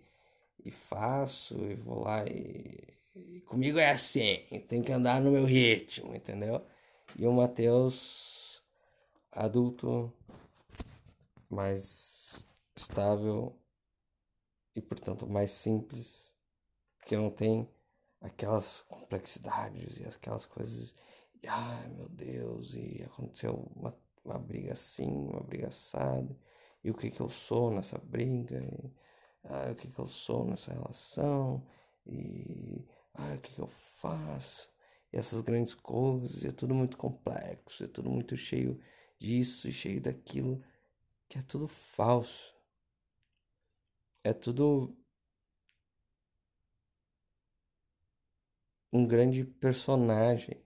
e 0.64 0.70
faço, 0.70 1.56
e 1.64 1.74
vou 1.74 2.00
lá 2.02 2.24
e, 2.26 2.78
e 3.14 3.40
comigo 3.40 3.78
é 3.78 3.90
assim, 3.90 4.36
tem 4.68 4.82
que 4.82 4.92
andar 4.92 5.20
no 5.22 5.30
meu 5.30 5.46
ritmo, 5.46 6.14
entendeu? 6.14 6.62
E 7.16 7.26
o 7.26 7.32
Mateus 7.32 8.62
adulto, 9.32 10.12
mais 11.48 12.44
estável, 12.76 13.56
e 14.74 14.80
portanto 14.80 15.26
mais 15.26 15.50
simples, 15.50 16.34
porque 16.98 17.16
não 17.16 17.30
tem 17.30 17.68
aquelas 18.20 18.82
complexidades 18.82 19.98
e 19.98 20.04
aquelas 20.04 20.46
coisas. 20.46 20.94
E, 21.42 21.48
ai 21.48 21.88
meu 21.88 22.08
Deus, 22.08 22.74
e 22.74 23.02
aconteceu 23.04 23.70
uma, 23.74 23.96
uma 24.24 24.38
briga 24.38 24.72
assim, 24.72 25.10
uma 25.10 25.42
briga 25.42 25.68
assada, 25.68 26.36
e 26.82 26.90
o 26.90 26.94
que 26.94 27.10
que 27.10 27.20
eu 27.20 27.28
sou 27.28 27.70
nessa 27.70 27.98
briga, 27.98 28.58
e 28.58 28.92
ai, 29.44 29.72
o 29.72 29.74
que 29.74 29.88
que 29.88 29.98
eu 29.98 30.06
sou 30.06 30.44
nessa 30.44 30.72
relação, 30.72 31.66
e 32.06 32.86
ai, 33.14 33.36
o 33.36 33.40
que 33.40 33.54
que 33.54 33.60
eu 33.60 33.68
faço, 33.68 34.70
e 35.12 35.16
essas 35.16 35.40
grandes 35.40 35.74
coisas, 35.74 36.42
e 36.42 36.48
é 36.48 36.52
tudo 36.52 36.74
muito 36.74 36.96
complexo, 36.96 37.84
é 37.84 37.88
tudo 37.88 38.10
muito 38.10 38.36
cheio 38.36 38.80
disso 39.18 39.68
e 39.68 39.72
cheio 39.72 40.00
daquilo, 40.00 40.62
que 41.28 41.38
é 41.38 41.42
tudo 41.42 41.66
falso 41.68 42.51
é 44.24 44.32
tudo 44.32 44.96
um 48.92 49.04
grande 49.06 49.44
personagem. 49.44 50.62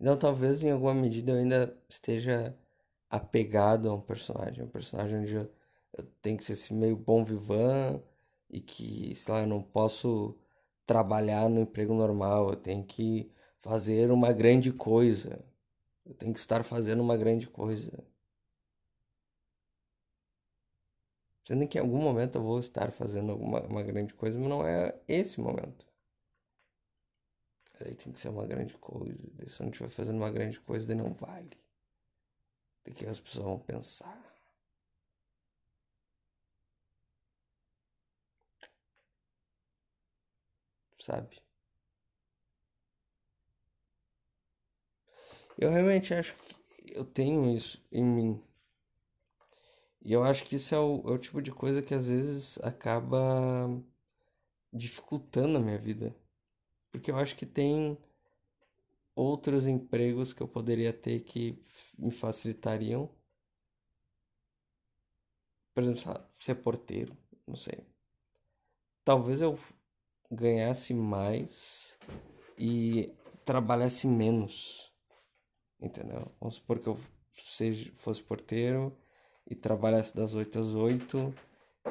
Então 0.00 0.16
talvez 0.16 0.62
em 0.62 0.70
alguma 0.70 0.94
medida 0.94 1.32
eu 1.32 1.36
ainda 1.38 1.76
esteja 1.88 2.56
apegado 3.10 3.88
a 3.88 3.94
um 3.94 4.00
personagem, 4.00 4.64
um 4.64 4.68
personagem 4.68 5.18
onde 5.20 5.34
eu, 5.34 5.50
eu 5.96 6.04
tenho 6.22 6.36
que 6.38 6.44
ser 6.44 6.52
esse 6.54 6.74
meio 6.74 6.96
bom 6.96 7.24
vivan 7.24 8.02
e 8.50 8.60
que, 8.60 9.14
sei 9.14 9.34
lá, 9.34 9.40
eu 9.42 9.46
não 9.46 9.62
posso 9.62 10.36
trabalhar 10.86 11.48
no 11.48 11.60
emprego 11.60 11.94
normal, 11.94 12.50
eu 12.50 12.56
tenho 12.56 12.84
que 12.84 13.30
fazer 13.58 14.10
uma 14.10 14.32
grande 14.32 14.72
coisa. 14.72 15.44
Eu 16.06 16.14
tenho 16.14 16.32
que 16.34 16.40
estar 16.40 16.64
fazendo 16.64 17.02
uma 17.02 17.16
grande 17.16 17.48
coisa. 17.48 17.92
Sendo 21.46 21.66
que 21.68 21.78
em 21.78 21.80
algum 21.80 22.02
momento 22.02 22.36
eu 22.36 22.42
vou 22.42 22.58
estar 22.60 22.90
fazendo 22.92 23.32
alguma 23.32 23.60
uma 23.62 23.82
grande 23.82 24.12
coisa, 24.14 24.38
mas 24.38 24.48
não 24.48 24.66
é 24.66 24.94
esse 25.08 25.40
momento. 25.40 25.86
Aí 27.80 27.94
tem 27.94 28.12
que 28.12 28.18
ser 28.18 28.28
uma 28.28 28.46
grande 28.46 28.74
coisa. 28.78 29.22
se 29.48 29.60
eu 29.60 29.64
não 29.64 29.70
estiver 29.70 29.90
fazendo 29.90 30.16
uma 30.16 30.30
grande 30.30 30.58
coisa, 30.60 30.86
daí 30.86 30.96
não 30.96 31.12
vale. 31.14 31.56
De 32.84 32.92
que 32.94 33.06
as 33.06 33.20
pessoas 33.20 33.44
vão 33.44 33.58
pensar. 33.58 34.34
Sabe? 41.00 41.40
Eu 45.58 45.70
realmente 45.70 46.14
acho 46.14 46.34
que 46.34 46.96
eu 46.96 47.04
tenho 47.04 47.54
isso 47.54 47.82
em 47.92 48.04
mim. 48.04 48.45
E 50.06 50.12
eu 50.12 50.22
acho 50.22 50.44
que 50.44 50.54
isso 50.54 50.72
é 50.72 50.78
o, 50.78 51.02
é 51.08 51.10
o 51.10 51.18
tipo 51.18 51.42
de 51.42 51.50
coisa 51.50 51.82
que 51.82 51.92
às 51.92 52.06
vezes 52.06 52.60
acaba 52.62 53.68
dificultando 54.72 55.58
a 55.58 55.60
minha 55.60 55.78
vida. 55.78 56.14
Porque 56.92 57.10
eu 57.10 57.16
acho 57.16 57.34
que 57.34 57.44
tem 57.44 57.98
outros 59.16 59.66
empregos 59.66 60.32
que 60.32 60.40
eu 60.40 60.46
poderia 60.46 60.92
ter 60.92 61.24
que 61.24 61.60
me 61.98 62.12
facilitariam. 62.12 63.10
Por 65.74 65.82
exemplo, 65.82 66.24
ser 66.38 66.54
porteiro, 66.54 67.16
não 67.44 67.56
sei. 67.56 67.84
Talvez 69.04 69.42
eu 69.42 69.58
ganhasse 70.30 70.94
mais 70.94 71.98
e 72.56 73.12
trabalhasse 73.44 74.06
menos. 74.06 74.92
Entendeu? 75.80 76.30
Vamos 76.38 76.54
supor 76.54 76.78
que 76.78 76.86
eu 76.86 76.96
seja, 77.36 77.90
fosse 77.92 78.22
porteiro 78.22 78.96
e 79.46 79.54
trabalhasse 79.54 80.14
das 80.16 80.34
8 80.34 80.58
às 80.58 80.74
8 80.74 81.34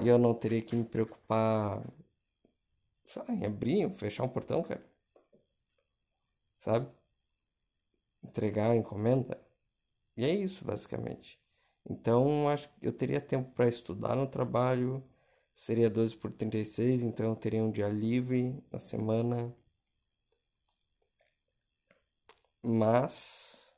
e 0.01 0.07
eu 0.07 0.17
não 0.17 0.33
teria 0.33 0.61
que 0.61 0.75
me 0.75 0.83
preocupar 0.83 1.81
sabe, 3.05 3.33
em 3.33 3.45
abrir, 3.45 3.89
fechar 3.91 4.23
um 4.23 4.29
portão, 4.29 4.63
cara. 4.63 4.83
Sabe? 6.57 6.89
Entregar 8.23 8.71
a 8.71 8.75
encomenda. 8.75 9.39
E 10.17 10.25
é 10.25 10.33
isso, 10.33 10.65
basicamente. 10.65 11.39
Então, 11.89 12.49
acho 12.49 12.69
que 12.69 12.87
eu 12.87 12.93
teria 12.93 13.21
tempo 13.21 13.51
para 13.53 13.67
estudar 13.67 14.15
no 14.15 14.27
trabalho. 14.27 15.03
Seria 15.53 15.89
12 15.89 16.17
por 16.17 16.31
36, 16.31 17.01
então 17.03 17.27
eu 17.27 17.35
teria 17.35 17.63
um 17.63 17.71
dia 17.71 17.89
livre 17.89 18.61
na 18.71 18.79
semana. 18.79 19.55
Mas. 22.63 23.71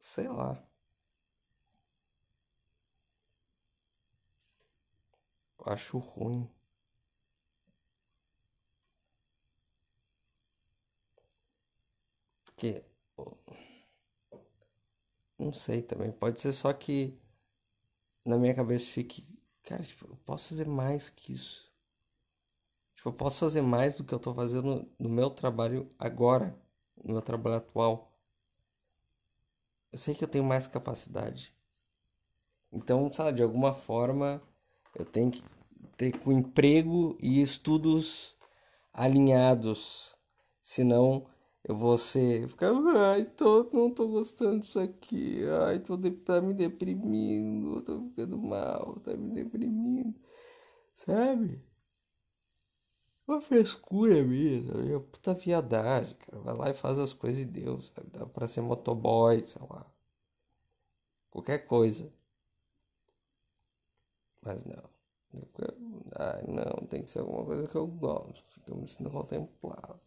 Sei 0.00 0.28
lá. 0.28 0.67
Acho 5.66 5.98
ruim. 5.98 6.48
Porque. 12.44 12.82
Não 15.38 15.52
sei 15.52 15.82
também. 15.82 16.12
Pode 16.12 16.38
ser 16.40 16.52
só 16.52 16.72
que 16.72 17.18
na 18.24 18.38
minha 18.38 18.54
cabeça 18.54 18.86
fique. 18.86 19.26
Cara, 19.64 19.82
tipo, 19.82 20.06
eu 20.06 20.16
posso 20.24 20.50
fazer 20.50 20.66
mais 20.68 21.10
que 21.10 21.32
isso. 21.32 21.68
Tipo, 22.94 23.08
eu 23.08 23.12
posso 23.14 23.38
fazer 23.40 23.62
mais 23.62 23.96
do 23.96 24.04
que 24.04 24.12
eu 24.14 24.18
tô 24.18 24.34
fazendo 24.34 24.86
no 24.98 25.08
meu 25.08 25.30
trabalho 25.30 25.90
agora, 25.98 26.54
no 27.02 27.12
meu 27.14 27.22
trabalho 27.22 27.56
atual. 27.56 28.12
Eu 29.92 29.98
sei 29.98 30.14
que 30.14 30.24
eu 30.24 30.28
tenho 30.28 30.44
mais 30.44 30.66
capacidade. 30.66 31.52
Então, 32.72 33.12
sabe, 33.12 33.32
de 33.36 33.42
alguma 33.42 33.74
forma 33.74 34.40
eu 34.98 35.04
tenho 35.04 35.30
que 35.30 35.42
ter 35.96 36.18
com 36.18 36.32
emprego 36.32 37.16
e 37.20 37.40
estudos 37.42 38.36
alinhados. 38.92 40.16
Senão 40.62 41.26
eu 41.64 41.76
vou 41.76 41.96
ser. 41.98 42.48
Ficar, 42.48 42.72
ai, 42.96 43.24
tô, 43.24 43.68
não 43.72 43.90
tô 43.90 44.08
gostando 44.08 44.60
disso 44.60 44.78
aqui. 44.78 45.40
Ai, 45.66 45.78
tô 45.80 45.96
de, 45.96 46.10
tá 46.10 46.40
me 46.40 46.54
deprimindo. 46.54 47.82
Tô 47.82 48.02
ficando 48.08 48.38
mal, 48.38 49.00
tá 49.00 49.14
me 49.16 49.32
deprimindo. 49.34 50.14
Sabe? 50.94 51.62
Uma 53.26 53.40
frescura 53.40 54.22
mesmo. 54.24 54.80
É 54.94 54.98
puta 54.98 55.34
viadagem, 55.34 56.16
cara. 56.16 56.42
Vai 56.42 56.56
lá 56.56 56.70
e 56.70 56.74
faz 56.74 56.98
as 56.98 57.12
coisas 57.12 57.38
de 57.38 57.44
Deus, 57.46 57.92
sabe? 57.94 58.08
Dá 58.10 58.26
pra 58.26 58.48
ser 58.48 58.62
motoboy, 58.62 59.42
sei 59.42 59.62
lá. 59.68 59.86
Qualquer 61.30 61.66
coisa. 61.66 62.10
Mas 64.48 64.64
não. 64.64 64.90
Ai, 66.16 66.42
não, 66.46 66.86
tem 66.86 67.02
que 67.02 67.10
ser 67.10 67.18
alguma 67.18 67.44
coisa 67.44 67.68
que 67.68 67.76
eu 67.76 67.86
gosto. 67.86 68.74
Me 68.74 68.88
sinto 68.88 69.10
contemplado. 69.10 70.00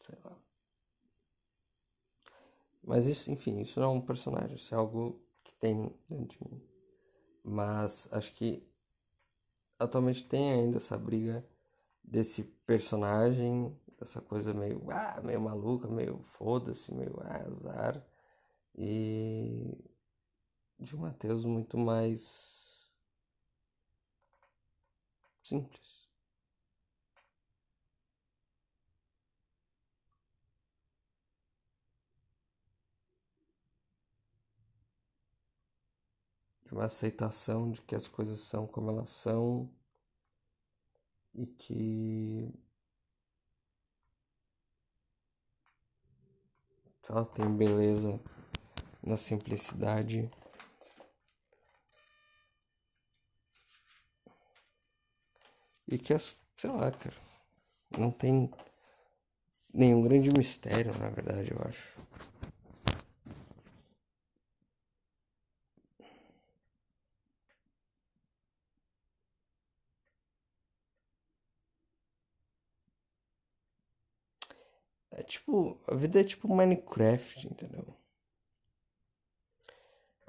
Sei 0.00 0.16
lá. 0.24 0.38
Mas 2.84 3.06
isso, 3.06 3.32
enfim, 3.32 3.58
isso 3.60 3.80
não 3.80 3.86
é 3.86 3.92
um 3.96 4.00
personagem, 4.00 4.54
isso 4.54 4.72
é 4.72 4.78
algo 4.78 5.20
que 5.42 5.52
tem 5.54 5.92
dentro 6.08 6.38
de 6.38 6.52
mim. 6.52 6.62
Mas 7.42 8.08
acho 8.12 8.32
que 8.32 8.64
atualmente 9.76 10.22
tem 10.22 10.52
ainda 10.52 10.76
essa 10.76 10.96
briga 10.96 11.44
desse 12.04 12.44
personagem, 12.64 13.76
essa 14.00 14.20
coisa 14.20 14.54
meio, 14.54 14.88
ah, 14.88 15.20
meio 15.24 15.40
maluca, 15.40 15.88
meio 15.88 16.20
foda-se, 16.22 16.94
meio 16.94 17.16
ah, 17.22 17.44
azar. 17.48 18.06
E 18.76 19.89
de 20.80 20.96
um 20.96 21.00
Mateus 21.00 21.44
muito 21.44 21.76
mais 21.76 22.90
simples. 25.42 26.08
De 36.64 36.72
uma 36.72 36.84
aceitação 36.84 37.70
de 37.70 37.82
que 37.82 37.94
as 37.94 38.08
coisas 38.08 38.40
são 38.40 38.66
como 38.66 38.90
elas 38.90 39.10
são 39.10 39.70
e 41.34 41.46
que 41.46 42.52
ela 47.08 47.24
tem 47.24 47.52
beleza 47.54 48.22
na 49.02 49.16
simplicidade. 49.16 50.30
E 55.92 55.98
que 55.98 56.14
as, 56.14 56.38
sei 56.56 56.70
lá, 56.70 56.90
cara, 56.90 57.16
não 57.98 58.10
tem 58.10 58.48
nenhum 59.74 60.00
grande 60.00 60.30
mistério, 60.30 60.96
na 60.96 61.10
verdade, 61.10 61.50
eu 61.50 61.58
acho. 61.68 61.92
É 75.12 75.22
tipo, 75.22 75.78
a 75.86 75.94
vida 75.94 76.20
é 76.20 76.24
tipo 76.24 76.48
Minecraft, 76.48 77.46
entendeu? 77.46 77.99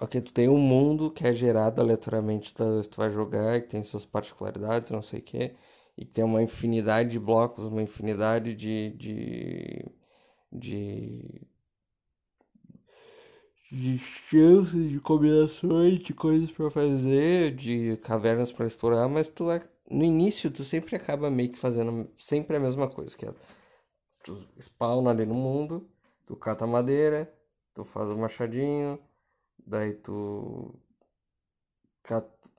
Ok, 0.01 0.19
tu 0.19 0.33
tem 0.33 0.49
um 0.49 0.57
mundo 0.57 1.11
que 1.11 1.27
é 1.27 1.31
gerado 1.33 1.79
aleatoriamente, 1.79 2.53
tu, 2.55 2.63
tu 2.89 2.97
vai 2.97 3.11
jogar, 3.11 3.61
que 3.61 3.67
tem 3.69 3.83
suas 3.83 4.03
particularidades, 4.03 4.89
não 4.89 5.01
sei 5.01 5.19
o 5.19 5.21
que, 5.23 5.55
e 5.95 6.05
que 6.05 6.11
tem 6.11 6.23
uma 6.23 6.41
infinidade 6.41 7.11
de 7.11 7.19
blocos, 7.19 7.65
uma 7.67 7.83
infinidade 7.83 8.55
de, 8.55 8.89
de, 8.97 9.85
de, 10.51 11.41
de 13.71 13.97
chances, 13.99 14.89
de 14.89 14.99
combinações, 14.99 15.99
de 15.99 16.13
coisas 16.15 16.51
para 16.51 16.71
fazer, 16.71 17.55
de 17.55 17.95
cavernas 17.97 18.51
para 18.51 18.65
explorar, 18.65 19.07
mas 19.07 19.27
tu 19.29 19.45
no 19.91 20.03
início 20.03 20.49
tu 20.49 20.63
sempre 20.63 20.95
acaba 20.95 21.29
meio 21.29 21.51
que 21.51 21.59
fazendo 21.59 22.09
sempre 22.17 22.55
a 22.57 22.59
mesma 22.59 22.89
coisa, 22.89 23.15
que 23.15 23.25
é 23.27 23.33
tu 24.23 24.37
spawna 24.59 25.11
ali 25.11 25.25
no 25.25 25.35
mundo, 25.35 25.89
tu 26.25 26.35
cata 26.35 26.67
madeira, 26.67 27.31
tu 27.73 27.83
faz 27.83 28.09
o 28.09 28.17
machadinho, 28.17 28.99
tu 30.03 30.79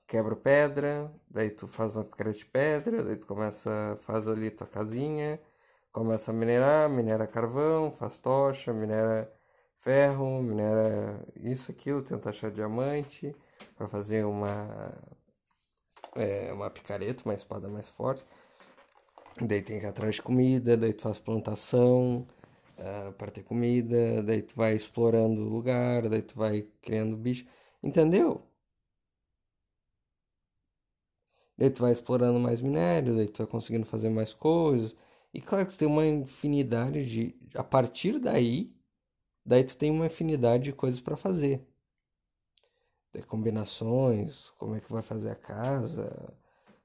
quebra 0.07 0.35
pedra, 0.35 1.11
daí 1.29 1.49
tu 1.49 1.67
faz 1.67 1.95
uma 1.95 2.03
picareta 2.03 2.37
de 2.37 2.45
pedra, 2.45 3.03
daí 3.03 3.15
tu 3.17 3.27
começa, 3.27 3.97
faz 4.01 4.27
ali 4.27 4.51
tua 4.51 4.67
casinha, 4.67 5.39
começa 5.91 6.31
a 6.31 6.33
minerar, 6.33 6.89
minera 6.89 7.27
carvão, 7.27 7.91
faz 7.91 8.19
tocha, 8.19 8.73
minera 8.73 9.31
ferro, 9.79 10.41
minera 10.41 11.25
isso, 11.35 11.71
aquilo, 11.71 12.03
tenta 12.03 12.29
achar 12.29 12.51
diamante 12.51 13.35
para 13.75 13.87
fazer 13.87 14.25
uma 14.25 14.91
é, 16.15 16.51
uma 16.53 16.69
picareta, 16.69 17.23
uma 17.25 17.33
espada 17.33 17.67
mais 17.67 17.89
forte. 17.89 18.23
Daí 19.41 19.61
tem 19.61 19.79
que 19.79 19.85
ir 19.85 19.89
atrás 19.89 20.15
de 20.15 20.21
comida, 20.21 20.77
daí 20.77 20.93
tu 20.93 21.01
faz 21.03 21.19
plantação, 21.19 22.27
uh, 22.83 23.13
para 23.13 23.31
ter 23.31 23.43
comida, 23.43 24.21
daí 24.23 24.41
tu 24.41 24.55
vai 24.55 24.75
explorando 24.75 25.41
o 25.41 25.49
lugar, 25.49 26.09
daí 26.09 26.21
tu 26.21 26.35
vai 26.35 26.63
criando 26.81 27.17
bicho, 27.17 27.45
entendeu? 27.81 28.41
Daí 31.57 31.69
tu 31.69 31.81
vai 31.81 31.91
explorando 31.91 32.39
mais 32.39 32.61
minério, 32.61 33.15
daí 33.15 33.27
tu 33.27 33.39
vai 33.39 33.47
conseguindo 33.47 33.85
fazer 33.85 34.09
mais 34.09 34.33
coisas. 34.33 34.95
E 35.33 35.41
claro 35.41 35.65
que 35.65 35.73
tu 35.73 35.79
tem 35.79 35.87
uma 35.87 36.05
infinidade 36.05 37.05
de. 37.05 37.35
A 37.55 37.63
partir 37.63 38.19
daí, 38.19 38.75
daí 39.45 39.63
tu 39.63 39.77
tem 39.77 39.91
uma 39.91 40.05
infinidade 40.07 40.63
de 40.65 40.73
coisas 40.73 40.99
para 40.99 41.17
fazer. 41.17 41.65
De 43.13 43.21
combinações, 43.23 44.49
como 44.51 44.75
é 44.75 44.79
que 44.79 44.91
vai 44.91 45.03
fazer 45.03 45.29
a 45.31 45.35
casa. 45.35 46.11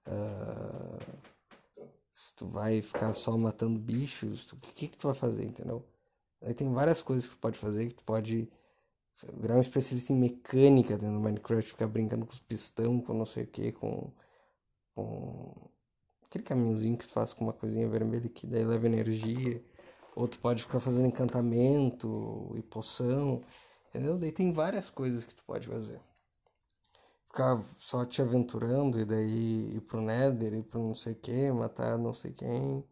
Uh, 0.06 1.37
se 2.18 2.34
tu 2.34 2.46
vai 2.46 2.82
ficar 2.82 3.12
só 3.12 3.38
matando 3.38 3.78
bichos, 3.78 4.52
o 4.52 4.56
que, 4.56 4.88
que 4.88 4.98
tu 4.98 5.06
vai 5.06 5.14
fazer, 5.14 5.44
entendeu? 5.44 5.84
Aí 6.42 6.52
tem 6.52 6.72
várias 6.72 7.00
coisas 7.00 7.28
que 7.28 7.36
tu 7.36 7.38
pode 7.38 7.56
fazer, 7.56 7.86
que 7.86 7.94
tu 7.94 8.02
pode 8.02 8.50
virar 9.34 9.54
um 9.54 9.60
especialista 9.60 10.12
em 10.12 10.16
mecânica 10.16 10.98
dentro 10.98 11.14
do 11.14 11.20
Minecraft, 11.20 11.70
ficar 11.70 11.86
brincando 11.86 12.26
com 12.26 12.32
os 12.32 12.40
pistão, 12.40 13.00
com 13.00 13.14
não 13.14 13.24
sei 13.24 13.44
o 13.44 13.46
que, 13.46 13.70
com, 13.70 14.10
com 14.96 15.70
aquele 16.26 16.42
caminhozinho 16.42 16.98
que 16.98 17.06
tu 17.06 17.12
faz 17.12 17.32
com 17.32 17.44
uma 17.44 17.52
coisinha 17.52 17.88
vermelha 17.88 18.28
que 18.28 18.48
daí 18.48 18.64
leva 18.64 18.86
energia. 18.86 19.62
Ou 20.16 20.26
tu 20.26 20.40
pode 20.40 20.64
ficar 20.64 20.80
fazendo 20.80 21.06
encantamento 21.06 22.52
e 22.56 22.62
poção, 22.62 23.42
entendeu? 23.90 24.18
Daí 24.18 24.32
tem 24.32 24.52
várias 24.52 24.90
coisas 24.90 25.24
que 25.24 25.36
tu 25.36 25.44
pode 25.44 25.68
fazer 25.68 26.00
ficar 27.28 27.62
só 27.78 28.04
te 28.04 28.22
aventurando 28.22 28.98
e 28.98 29.04
daí 29.04 29.76
ir 29.76 29.80
pro 29.82 30.00
Nether, 30.00 30.54
ir 30.54 30.64
pro 30.64 30.82
não 30.82 30.94
sei 30.94 31.14
que, 31.14 31.52
matar 31.52 31.98
não 31.98 32.14
sei 32.14 32.32
quem. 32.32 32.84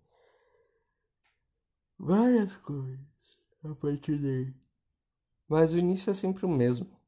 Várias 1.99 2.57
coisas 2.59 3.01
a 3.65 3.75
partir 3.75 4.21
daí. 4.21 4.55
Mas 5.49 5.73
o 5.73 5.79
início 5.79 6.11
é 6.11 6.15
sempre 6.15 6.45
o 6.45 6.49
mesmo. 6.49 7.01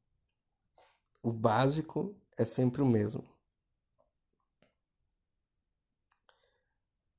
O 1.21 1.31
básico 1.31 2.15
é 2.37 2.45
sempre 2.45 2.81
o 2.81 2.85
mesmo. 2.85 3.23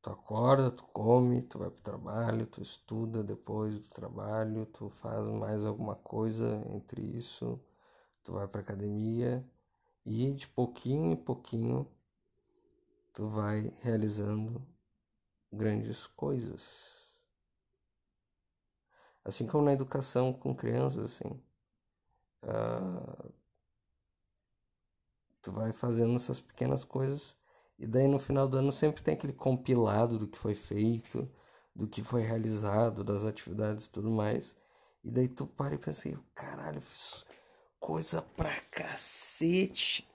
Tu 0.03 0.11
acorda, 0.11 0.71
tu 0.71 0.85
come, 0.87 1.43
tu 1.43 1.59
vai 1.59 1.71
pro 1.71 1.83
trabalho, 1.83 2.47
tu 2.47 2.63
estuda 2.63 3.23
depois 3.23 3.79
do 3.79 3.89
trabalho, 3.91 4.65
tu 4.67 4.89
faz 4.89 5.27
mais 5.27 5.63
alguma 5.63 5.95
coisa 5.95 6.65
entre 6.75 7.03
isso, 7.03 7.61
tu 8.25 8.33
vai 8.33 8.49
pra 8.49 8.63
academia 8.63 9.47
e 10.05 10.35
de 10.35 10.49
pouquinho 10.49 11.13
em 11.13 11.17
pouquinho 11.17 11.87
tu 13.13 13.29
vai 13.29 13.73
realizando 13.83 14.67
grandes 15.53 16.07
coisas. 16.07 17.11
Assim 19.25 19.47
como 19.47 19.65
na 19.65 19.73
educação 19.73 20.33
com 20.33 20.55
crianças, 20.55 21.05
assim. 21.05 21.43
Uh, 22.43 23.33
tu 25.43 25.53
vai 25.53 25.73
fazendo 25.73 26.17
essas 26.17 26.41
pequenas 26.41 26.85
coisas 26.85 27.37
e 27.79 27.87
daí 27.87 28.07
no 28.07 28.19
final 28.19 28.49
do 28.49 28.59
ano 28.59 28.73
sempre 28.73 29.03
tem 29.03 29.15
aquele 29.15 29.33
compilado 29.33 30.19
do 30.19 30.29
que 30.29 30.39
foi 30.39 30.55
feito, 30.55 31.31
do 31.75 31.87
que 31.87 32.03
foi 32.03 32.23
realizado, 32.23 33.05
das 33.05 33.25
atividades 33.25 33.87
e 33.87 33.91
tudo 33.91 34.11
mais. 34.11 34.57
E 35.03 35.11
daí 35.11 35.29
tu 35.29 35.47
para 35.47 35.75
e 35.75 35.79
pensa, 35.79 36.11
caralho, 36.35 36.79
eu 36.79 36.83
fiz 36.83 37.25
coisa 37.81 38.23
pra 38.23 38.61
cacete. 38.71 40.07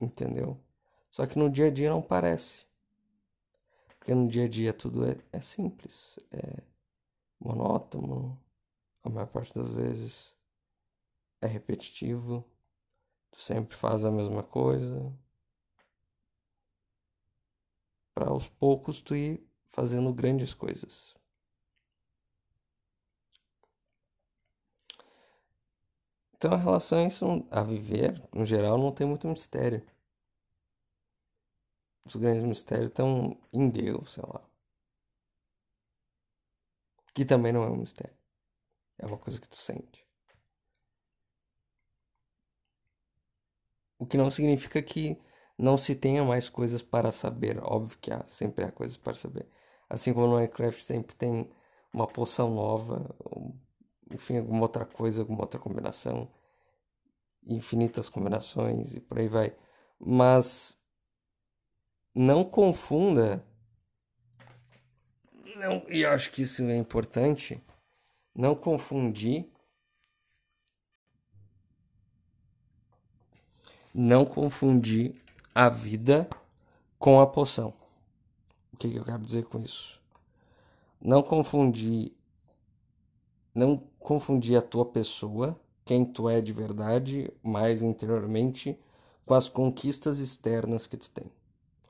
entendeu? 0.00 0.58
Só 1.10 1.26
que 1.26 1.38
no 1.38 1.50
dia 1.50 1.66
a 1.66 1.70
dia 1.70 1.90
não 1.90 2.00
parece. 2.00 2.64
Porque 3.98 4.14
no 4.14 4.28
dia 4.28 4.44
a 4.44 4.48
dia 4.48 4.72
tudo 4.72 5.04
é, 5.04 5.16
é 5.32 5.40
simples, 5.40 6.18
é 6.30 6.62
monótono, 7.40 8.38
a 9.02 9.08
maior 9.08 9.26
parte 9.26 9.54
das 9.54 9.72
vezes 9.72 10.36
é 11.40 11.46
repetitivo, 11.46 12.44
tu 13.30 13.40
sempre 13.40 13.76
faz 13.76 14.04
a 14.04 14.10
mesma 14.10 14.42
coisa. 14.42 15.12
Para 18.14 18.30
aos 18.30 18.48
poucos 18.48 19.00
tu 19.02 19.14
ir 19.14 19.46
fazendo 19.68 20.12
grandes 20.12 20.54
coisas. 20.54 21.14
Então, 26.44 26.58
a 26.58 26.60
relação 26.60 27.08
a 27.50 27.62
viver, 27.62 28.22
no 28.30 28.44
geral, 28.44 28.76
não 28.76 28.92
tem 28.92 29.06
muito 29.06 29.26
mistério. 29.26 29.82
Os 32.04 32.16
grandes 32.16 32.42
mistérios 32.42 32.88
estão 32.88 33.40
em 33.50 33.70
Deus, 33.70 34.12
sei 34.12 34.24
lá. 34.26 34.42
Que 37.14 37.24
também 37.24 37.50
não 37.50 37.64
é 37.64 37.70
um 37.70 37.76
mistério. 37.76 38.14
É 38.98 39.06
uma 39.06 39.16
coisa 39.16 39.40
que 39.40 39.48
tu 39.48 39.56
sente. 39.56 40.06
O 43.98 44.04
que 44.04 44.18
não 44.18 44.30
significa 44.30 44.82
que 44.82 45.18
não 45.56 45.78
se 45.78 45.94
tenha 45.94 46.22
mais 46.22 46.50
coisas 46.50 46.82
para 46.82 47.10
saber. 47.10 47.58
Óbvio 47.64 47.96
que 47.98 48.12
há, 48.12 48.22
sempre 48.28 48.66
há 48.66 48.70
coisas 48.70 48.98
para 48.98 49.14
saber. 49.16 49.48
Assim 49.88 50.12
como 50.12 50.26
no 50.26 50.34
Minecraft 50.34 50.84
sempre 50.84 51.16
tem 51.16 51.50
uma 51.90 52.06
poção 52.06 52.54
nova, 52.54 53.16
enfim, 54.10 54.38
alguma 54.38 54.62
outra 54.62 54.84
coisa, 54.84 55.22
alguma 55.22 55.42
outra 55.42 55.60
combinação, 55.60 56.30
infinitas 57.46 58.08
combinações 58.08 58.94
e 58.94 59.00
por 59.00 59.18
aí 59.18 59.28
vai. 59.28 59.56
Mas 59.98 60.78
não 62.14 62.44
confunda, 62.44 63.44
não, 65.56 65.84
e 65.88 66.04
acho 66.04 66.30
que 66.32 66.42
isso 66.42 66.62
é 66.62 66.76
importante, 66.76 67.62
não 68.34 68.54
confundir, 68.54 69.50
não 73.94 74.24
confundir 74.24 75.14
a 75.54 75.68
vida 75.68 76.28
com 76.98 77.20
a 77.20 77.26
poção. 77.26 77.72
O 78.72 78.76
que 78.76 78.94
eu 78.94 79.04
quero 79.04 79.22
dizer 79.22 79.44
com 79.44 79.60
isso? 79.60 80.02
Não 81.00 81.22
confundir 81.22 82.16
não 83.54 83.78
confundir 84.04 84.54
a 84.54 84.60
tua 84.60 84.84
pessoa, 84.84 85.58
quem 85.82 86.04
tu 86.04 86.28
é 86.28 86.38
de 86.38 86.52
verdade, 86.52 87.32
mais 87.42 87.82
interiormente, 87.82 88.78
com 89.24 89.32
as 89.32 89.48
conquistas 89.48 90.18
externas 90.18 90.86
que 90.86 90.98
tu 90.98 91.10
tem. 91.10 91.32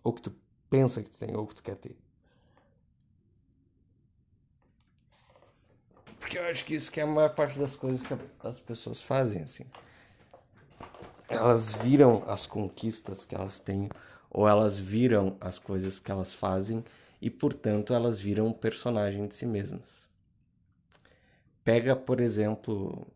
Ou 0.05 0.12
que 0.12 0.22
tu 0.22 0.33
pensa 0.70 1.03
que 1.03 1.11
tu 1.11 1.18
tem, 1.18 1.37
ou 1.37 1.44
que 1.44 1.57
tu 1.57 1.62
quer 1.62 1.74
ter. 1.74 1.96
Porque 6.20 6.38
eu 6.38 6.44
acho 6.44 6.64
que 6.64 6.77
isso 6.77 6.90
que 6.92 7.00
é 7.00 7.03
a 7.03 7.07
maior 7.07 7.35
parte 7.35 7.59
das 7.59 7.74
coisas 7.74 8.00
que 8.00 8.16
as 8.44 8.61
pessoas 8.61 9.03
fazem, 9.03 9.42
assim. 9.42 9.66
Elas 11.29 11.74
viram 11.74 12.22
as 12.29 12.46
conquistas 12.46 13.24
que 13.24 13.35
elas 13.35 13.59
têm, 13.59 13.88
ou 14.31 14.46
elas 14.46 14.79
viram 14.79 15.37
as 15.40 15.59
coisas 15.59 15.98
que 15.98 16.12
elas 16.12 16.33
fazem, 16.33 16.85
e 17.20 17.29
portanto 17.29 17.92
elas 17.92 18.20
viram 18.20 18.46
um 18.46 18.53
personagem 18.53 19.27
de 19.27 19.35
si 19.35 19.46
mesmas. 19.46 20.13
Pega, 21.64 21.96
por 21.96 22.20
exemplo, 22.20 23.07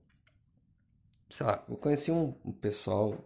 sei 1.29 1.47
lá, 1.47 1.65
eu 1.69 1.77
conheci 1.77 2.11
um, 2.11 2.33
pessoal 2.53 3.23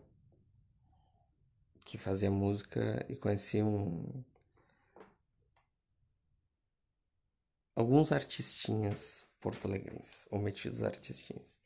que 1.85 1.97
fazia 1.97 2.31
música 2.31 3.05
e 3.09 3.15
conheci 3.15 3.63
um 3.63 4.25
alguns 7.75 8.13
artistinhas 8.13 9.25
porto-alegrenses, 9.41 10.27
ou 10.31 10.39
metidos 10.39 10.83
artistinhas. 10.83 11.59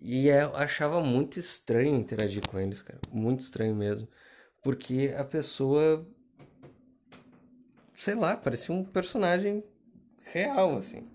E 0.00 0.28
eu 0.28 0.54
achava 0.56 1.00
muito 1.00 1.38
estranho 1.38 1.96
interagir 1.96 2.46
com 2.48 2.58
eles, 2.58 2.82
cara, 2.82 3.00
muito 3.10 3.40
estranho 3.40 3.74
mesmo, 3.74 4.08
porque 4.62 5.14
a 5.16 5.24
pessoa 5.24 6.06
sei 7.98 8.14
lá, 8.14 8.36
parecia 8.36 8.74
um 8.74 8.84
personagem 8.84 9.64
real 10.22 10.76
assim. 10.76 11.08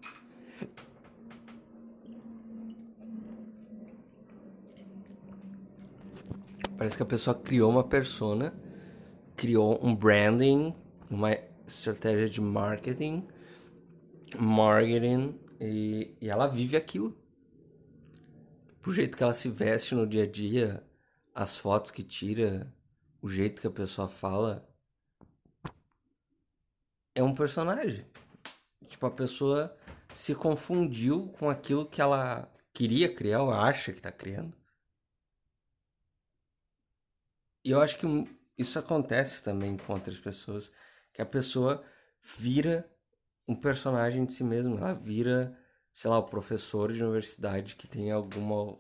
Parece 6.78 6.98
que 6.98 7.04
a 7.04 7.06
pessoa 7.06 7.36
criou 7.36 7.70
uma 7.72 7.84
persona, 7.84 8.54
criou 9.36 9.80
um 9.86 9.96
branding, 9.96 10.76
uma 11.10 11.32
estratégia 11.68 12.30
de 12.30 12.42
marketing, 12.42 13.28
marketing, 14.38 15.40
e, 15.60 16.16
e 16.20 16.30
ela 16.30 16.48
vive 16.48 16.76
aquilo. 16.76 17.18
Pro 18.82 18.92
jeito 18.92 19.16
que 19.16 19.24
ela 19.24 19.34
se 19.34 19.50
veste 19.50 19.96
no 19.96 20.06
dia 20.06 20.24
a 20.24 20.28
dia, 20.30 20.84
as 21.34 21.56
fotos 21.56 21.92
que 21.92 22.04
tira, 22.04 22.72
o 23.22 23.30
jeito 23.30 23.62
que 23.62 23.68
a 23.68 23.72
pessoa 23.72 24.10
fala. 24.10 24.68
É 27.16 27.24
um 27.24 27.34
personagem. 27.34 28.06
Tipo, 28.88 29.06
a 29.06 29.12
pessoa 29.12 29.76
se 30.14 30.36
confundiu 30.36 31.30
com 31.40 31.50
aquilo 31.50 31.86
que 31.86 32.02
ela 32.02 32.52
queria 32.74 33.14
criar 33.14 33.44
ou 33.44 33.52
acha 33.52 33.94
que 33.94 34.02
tá 34.02 34.12
criando. 34.12 34.63
E 37.64 37.72
eu 37.72 37.82
acho 37.82 37.98
que 37.98 38.06
isso 38.58 38.78
acontece 38.78 39.44
também 39.44 39.78
com 39.78 39.94
outras 39.94 40.20
pessoas, 40.20 40.72
que 41.14 41.22
a 41.22 41.26
pessoa 41.26 41.84
vira 42.22 42.90
um 43.48 43.56
personagem 43.56 44.26
de 44.26 44.34
si 44.34 44.44
mesma, 44.44 44.78
ela 44.78 44.94
vira, 44.94 45.58
sei 45.94 46.10
lá, 46.10 46.18
o 46.20 46.28
professor 46.28 46.92
de 46.92 47.04
universidade 47.04 47.76
que 47.76 47.88
tem 47.88 48.12
alguma 48.12 48.80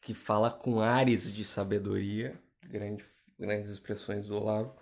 que 0.00 0.14
fala 0.14 0.50
com 0.50 0.80
ares 0.80 1.32
de 1.32 1.44
sabedoria, 1.44 2.40
grande, 2.64 3.04
grandes 3.38 3.68
expressões 3.70 4.26
do 4.26 4.36
Olavo, 4.36 4.74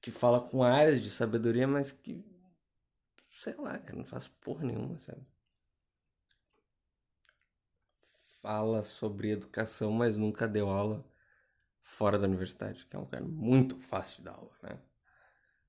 que 0.00 0.10
fala 0.10 0.40
com 0.40 0.62
ares 0.62 1.02
de 1.02 1.10
sabedoria, 1.10 1.66
mas 1.66 1.90
que 1.90 2.24
sei 3.32 3.54
lá, 3.54 3.78
que 3.78 3.94
não 3.94 4.04
faz 4.04 4.26
porra 4.28 4.64
nenhuma, 4.64 4.98
sabe? 5.00 5.24
Fala 8.42 8.82
sobre 8.82 9.30
educação, 9.30 9.92
mas 9.92 10.16
nunca 10.16 10.46
deu 10.46 10.68
aula 10.68 11.04
fora 11.88 12.18
da 12.18 12.26
universidade, 12.26 12.86
que 12.86 12.94
é 12.94 12.98
um 12.98 13.02
lugar 13.02 13.22
muito 13.22 13.80
fácil 13.80 14.18
de 14.18 14.24
dar 14.24 14.32
aula, 14.32 14.52
né? 14.62 14.78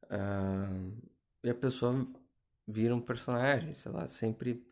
Uh, 0.04 1.10
e 1.44 1.50
a 1.50 1.56
pessoa 1.56 2.06
vira 2.68 2.94
um 2.94 3.02
personagem, 3.02 3.74
sei 3.74 3.92
lá, 3.92 4.08
sempre. 4.08 4.68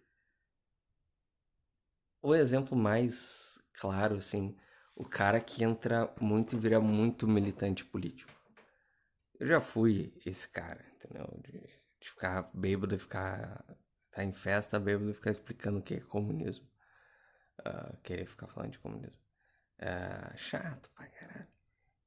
O 2.22 2.36
exemplo 2.36 2.78
mais 2.78 3.60
claro, 3.74 4.18
assim, 4.18 4.56
o 4.94 5.06
cara 5.06 5.40
que 5.40 5.64
entra 5.64 6.14
muito 6.20 6.56
e 6.56 6.60
vira 6.60 6.82
muito 6.82 7.28
militante 7.28 7.86
político. 7.86 8.32
Eu 9.40 9.48
já 9.48 9.62
fui 9.62 10.14
esse 10.26 10.50
cara, 10.50 10.86
entendeu? 10.96 11.28
De, 11.42 11.60
de 12.00 12.10
ficar 12.10 12.52
bêbado 12.54 12.94
e 12.94 13.00
ficar. 13.00 13.64
tá 14.12 14.24
em 14.24 14.34
festa 14.34 14.80
bêbado 14.80 15.12
e 15.12 15.14
ficar 15.14 15.32
explicando 15.32 15.80
o 15.80 15.82
que 15.82 15.96
é 15.96 16.00
comunismo. 16.02 16.68
Uh, 17.62 17.98
querer 18.04 18.26
ficar 18.26 18.48
falando 18.48 18.72
de 18.72 18.80
comunismo. 18.80 19.27
É, 19.80 20.36
chato 20.38 20.90
pra 20.96 21.08
caralho. 21.08 21.48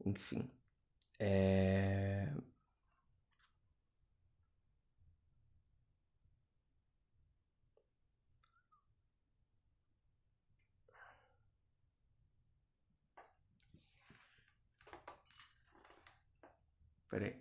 Enfim. 0.05 0.51
É... 1.19 2.29
Peraí. 17.09 17.37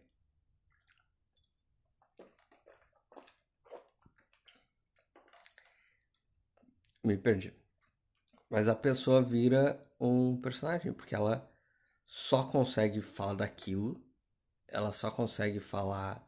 Me 7.04 7.18
perdi. 7.18 7.54
Mas 8.50 8.68
a 8.68 8.76
pessoa 8.76 9.22
vira 9.22 9.88
um 10.00 10.40
personagem, 10.42 10.94
porque 10.94 11.16
ela 11.16 11.50
só 12.06 12.44
consegue 12.44 13.02
falar 13.02 13.36
daquilo, 13.36 14.02
ela 14.68 14.92
só 14.92 15.12
consegue 15.12 15.60
falar 15.60 16.28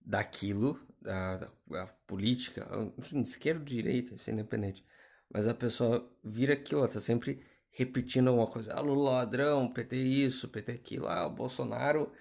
daquilo, 0.00 0.80
da, 1.00 1.36
da, 1.36 1.50
da 1.66 1.86
política, 2.06 2.66
enfim, 2.98 3.20
esquerda 3.20 3.60
ou 3.60 3.66
direita, 3.66 4.14
isso 4.14 4.30
é 4.30 4.32
independente. 4.32 4.84
Mas 5.32 5.46
a 5.48 5.54
pessoa 5.54 6.10
vira 6.22 6.54
aquilo, 6.54 6.80
ela 6.80 6.88
tá 6.88 7.00
sempre 7.00 7.44
repetindo 7.70 8.28
alguma 8.28 8.46
coisa. 8.46 8.72
Ah, 8.72 8.80
Lula 8.80 9.10
ladrão, 9.10 9.72
PT 9.72 9.96
isso, 9.96 10.48
PT 10.48 10.72
aquilo. 10.72 11.06
Ah, 11.08 11.26
o 11.26 11.30
Bolsonaro 11.30 12.12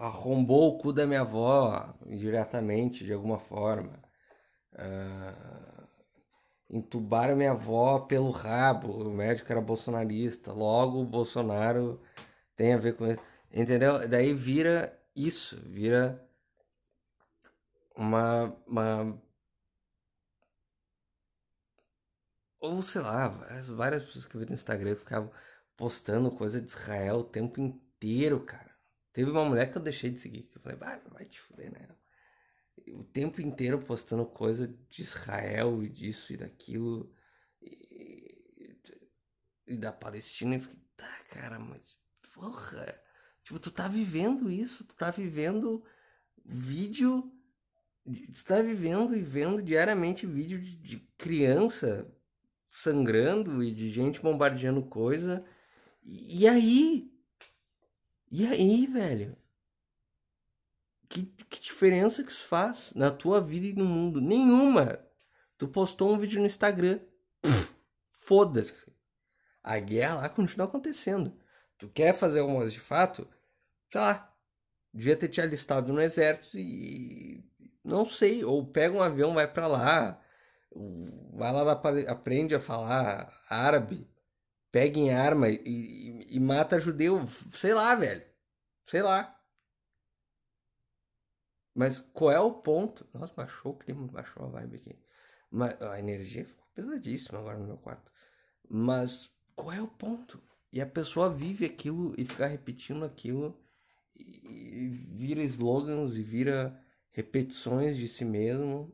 arrombou 0.00 0.74
o 0.74 0.78
cu 0.78 0.92
da 0.92 1.06
minha 1.06 1.22
avó, 1.22 1.94
indiretamente, 2.06 3.04
de 3.04 3.12
alguma 3.12 3.38
forma. 3.38 4.02
Uh, 4.72 5.73
entubaram 6.74 7.36
minha 7.36 7.52
avó 7.52 8.00
pelo 8.00 8.30
rabo, 8.30 8.90
o 8.92 9.10
médico 9.12 9.50
era 9.52 9.60
bolsonarista, 9.60 10.52
logo 10.52 11.00
o 11.00 11.06
Bolsonaro 11.06 12.00
tem 12.56 12.74
a 12.74 12.78
ver 12.78 12.96
com 12.96 13.06
isso, 13.06 13.20
entendeu? 13.52 14.08
Daí 14.08 14.34
vira 14.34 15.00
isso, 15.14 15.56
vira 15.66 16.20
uma, 17.96 18.56
uma 18.66 19.22
ou 22.60 22.82
sei 22.82 23.02
lá, 23.02 23.28
várias 23.76 24.04
pessoas 24.04 24.26
que 24.26 24.34
eu 24.34 24.40
vi 24.40 24.46
no 24.46 24.54
Instagram 24.54 24.96
ficavam 24.96 25.30
postando 25.76 26.30
coisa 26.30 26.60
de 26.60 26.68
Israel 26.68 27.18
o 27.18 27.24
tempo 27.24 27.60
inteiro, 27.60 28.40
cara. 28.40 28.74
Teve 29.12 29.30
uma 29.30 29.44
mulher 29.44 29.70
que 29.70 29.78
eu 29.78 29.82
deixei 29.82 30.10
de 30.10 30.18
seguir, 30.18 30.42
que 30.44 30.58
eu 30.58 30.62
falei, 30.62 30.76
vai, 30.78 31.00
vai 31.12 31.24
te 31.24 31.40
fuder, 31.40 31.70
né? 31.72 31.88
O 32.88 33.02
tempo 33.02 33.40
inteiro 33.40 33.78
postando 33.78 34.26
coisa 34.26 34.68
de 34.90 35.02
Israel 35.02 35.82
e 35.82 35.88
disso 35.88 36.32
e 36.32 36.36
daquilo 36.36 37.12
e, 37.62 38.76
e 39.66 39.76
da 39.76 39.92
Palestina. 39.92 40.56
E 40.56 40.60
fiquei, 40.60 40.80
tá, 40.96 41.20
cara, 41.30 41.58
mas 41.58 41.98
porra. 42.34 43.00
Tipo, 43.42 43.58
tu 43.58 43.70
tá 43.70 43.88
vivendo 43.88 44.50
isso, 44.50 44.84
tu 44.84 44.96
tá 44.96 45.10
vivendo 45.10 45.84
vídeo. 46.44 47.32
Tu 48.04 48.44
tá 48.44 48.60
vivendo 48.60 49.16
e 49.16 49.22
vendo 49.22 49.62
diariamente 49.62 50.26
vídeo 50.26 50.60
de, 50.60 50.76
de 50.76 50.98
criança 51.16 52.10
sangrando 52.68 53.62
e 53.62 53.72
de 53.72 53.90
gente 53.90 54.20
bombardeando 54.20 54.82
coisa. 54.82 55.44
E, 56.02 56.42
e 56.42 56.48
aí? 56.48 57.10
E 58.30 58.46
aí, 58.46 58.86
velho? 58.86 59.36
Que, 61.14 61.22
que 61.48 61.60
diferença 61.60 62.24
que 62.24 62.32
isso 62.32 62.46
faz 62.46 62.92
na 62.94 63.10
tua 63.10 63.40
vida 63.40 63.66
e 63.66 63.72
no 63.72 63.84
mundo? 63.84 64.20
Nenhuma! 64.20 64.98
Tu 65.56 65.68
postou 65.68 66.12
um 66.12 66.18
vídeo 66.18 66.40
no 66.40 66.46
Instagram. 66.46 66.98
Foda-se. 68.10 68.74
A 69.62 69.78
guerra 69.78 70.16
lá 70.16 70.28
continua 70.28 70.66
acontecendo. 70.66 71.36
Tu 71.78 71.88
quer 71.88 72.12
fazer 72.12 72.40
alguma 72.40 72.58
coisa 72.58 72.72
de 72.72 72.80
fato? 72.80 73.28
Sei 73.90 74.00
lá. 74.00 74.34
Devia 74.92 75.16
ter 75.16 75.28
te 75.28 75.40
alistado 75.40 75.92
no 75.92 76.00
exército 76.00 76.58
e. 76.58 77.44
Não 77.84 78.04
sei. 78.04 78.44
Ou 78.44 78.66
pega 78.66 78.96
um 78.96 79.02
avião, 79.02 79.34
vai 79.34 79.46
para 79.46 79.66
lá 79.66 80.20
vai 81.32 81.52
lá, 81.52 81.72
aprende 82.08 82.54
a 82.54 82.60
falar 82.60 83.32
árabe, 83.48 84.08
pega 84.70 84.98
em 84.98 85.12
arma 85.12 85.48
e, 85.48 85.60
e, 85.64 86.36
e 86.36 86.40
mata 86.40 86.78
judeu, 86.78 87.24
sei 87.52 87.74
lá, 87.74 87.94
velho. 87.94 88.22
Sei 88.84 89.02
lá. 89.02 89.33
Mas 91.74 91.98
qual 92.12 92.30
é 92.30 92.40
o 92.40 92.52
ponto? 92.52 93.06
Nossa, 93.12 93.34
baixou 93.34 93.72
o 93.72 93.76
clima, 93.76 94.06
baixou 94.06 94.44
a 94.44 94.48
vibe 94.48 94.76
aqui. 94.76 94.98
Mas 95.50 95.80
a 95.82 95.98
energia 95.98 96.44
ficou 96.44 96.66
pesadíssima 96.74 97.38
agora 97.38 97.58
no 97.58 97.66
meu 97.66 97.78
quarto. 97.78 98.10
Mas 98.68 99.30
qual 99.54 99.72
é 99.72 99.82
o 99.82 99.88
ponto? 99.88 100.42
E 100.72 100.80
a 100.80 100.86
pessoa 100.86 101.30
vive 101.30 101.64
aquilo 101.64 102.14
e 102.18 102.24
fica 102.24 102.46
repetindo 102.46 103.04
aquilo 103.04 103.60
e 104.16 104.88
vira 104.88 105.42
slogans 105.42 106.16
e 106.16 106.22
vira 106.22 106.80
repetições 107.10 107.96
de 107.96 108.08
si 108.08 108.24
mesmo 108.24 108.92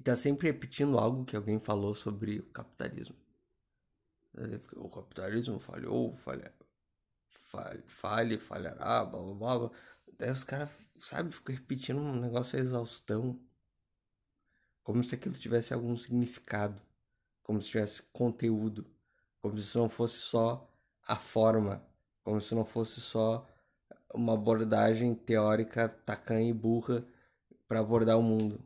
e 0.00 0.02
tá 0.02 0.16
sempre 0.16 0.46
repetindo 0.46 0.98
algo 0.98 1.26
que 1.26 1.36
alguém 1.36 1.58
falou 1.58 1.94
sobre 1.94 2.38
o 2.38 2.46
capitalismo. 2.46 3.16
O 4.76 4.88
capitalismo 4.88 5.58
falhou, 5.58 6.16
falha, 6.16 6.54
falha 7.86 8.38
falhará, 8.38 9.04
blá 9.04 9.20
blá 9.20 9.58
blá. 9.58 9.70
Os 10.28 10.44
caras, 10.44 10.68
sabe, 10.98 11.30
ficam 11.30 11.54
repetindo 11.54 11.98
um 11.98 12.20
negócio 12.20 12.58
a 12.58 12.62
exaustão. 12.62 13.38
Como 14.82 15.04
se 15.04 15.14
aquilo 15.14 15.34
tivesse 15.34 15.72
algum 15.72 15.96
significado. 15.96 16.80
Como 17.42 17.60
se 17.60 17.68
tivesse 17.68 18.02
conteúdo. 18.12 18.86
Como 19.40 19.58
se 19.58 19.76
não 19.78 19.88
fosse 19.88 20.18
só 20.18 20.70
a 21.06 21.16
forma. 21.16 21.82
Como 22.22 22.40
se 22.40 22.54
não 22.54 22.64
fosse 22.64 23.00
só 23.00 23.46
uma 24.12 24.34
abordagem 24.34 25.14
teórica 25.14 25.88
tacanha 25.88 26.50
e 26.50 26.52
burra 26.52 27.04
para 27.66 27.80
abordar 27.80 28.18
o 28.18 28.22
mundo 28.22 28.60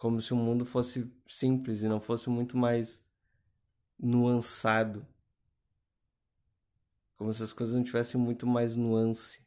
como 0.00 0.18
se 0.18 0.32
o 0.32 0.36
mundo 0.36 0.64
fosse 0.64 1.12
simples 1.26 1.82
e 1.82 1.86
não 1.86 2.00
fosse 2.00 2.30
muito 2.30 2.56
mais 2.56 3.04
nuançado. 3.98 5.06
Como 7.18 7.34
se 7.34 7.42
as 7.42 7.52
coisas 7.52 7.76
não 7.76 7.84
tivessem 7.84 8.18
muito 8.18 8.46
mais 8.46 8.74
nuance. 8.74 9.42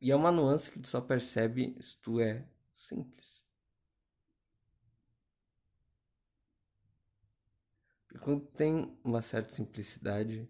E 0.00 0.10
é 0.10 0.16
uma 0.16 0.32
nuance 0.32 0.70
que 0.70 0.78
tu 0.78 0.88
só 0.88 1.00
percebe 1.00 1.76
se 1.80 1.96
tu 1.98 2.20
é 2.20 2.46
simples. 2.74 3.44
E 8.12 8.18
quando 8.18 8.46
tem 8.46 8.96
uma 9.04 9.20
certa 9.20 9.50
simplicidade 9.52 10.48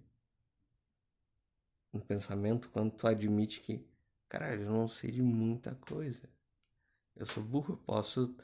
no 1.93 2.01
pensamento, 2.01 2.71
quando 2.71 2.93
tu 2.93 3.07
admite 3.09 3.61
que, 3.61 3.85
caralho, 4.29 4.63
eu 4.63 4.71
não 4.71 4.87
sei 4.87 5.11
de 5.11 5.21
muita 5.21 5.75
coisa. 5.75 6.31
Eu 7.17 7.27
sou 7.27 7.43
burro, 7.43 7.77
posso 7.79 8.37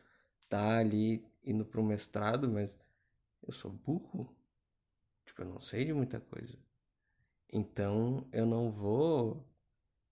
estar 0.42 0.58
tá 0.58 0.78
ali 0.78 1.24
indo 1.44 1.64
para 1.64 1.80
o 1.80 1.84
mestrado, 1.84 2.48
mas 2.48 2.76
eu 3.42 3.52
sou 3.52 3.70
burro. 3.70 4.36
Tipo, 5.24 5.42
eu 5.42 5.46
não 5.46 5.60
sei 5.60 5.84
de 5.84 5.92
muita 5.92 6.20
coisa. 6.20 6.58
Então 7.52 8.28
eu 8.32 8.44
não 8.44 8.72
vou 8.72 9.46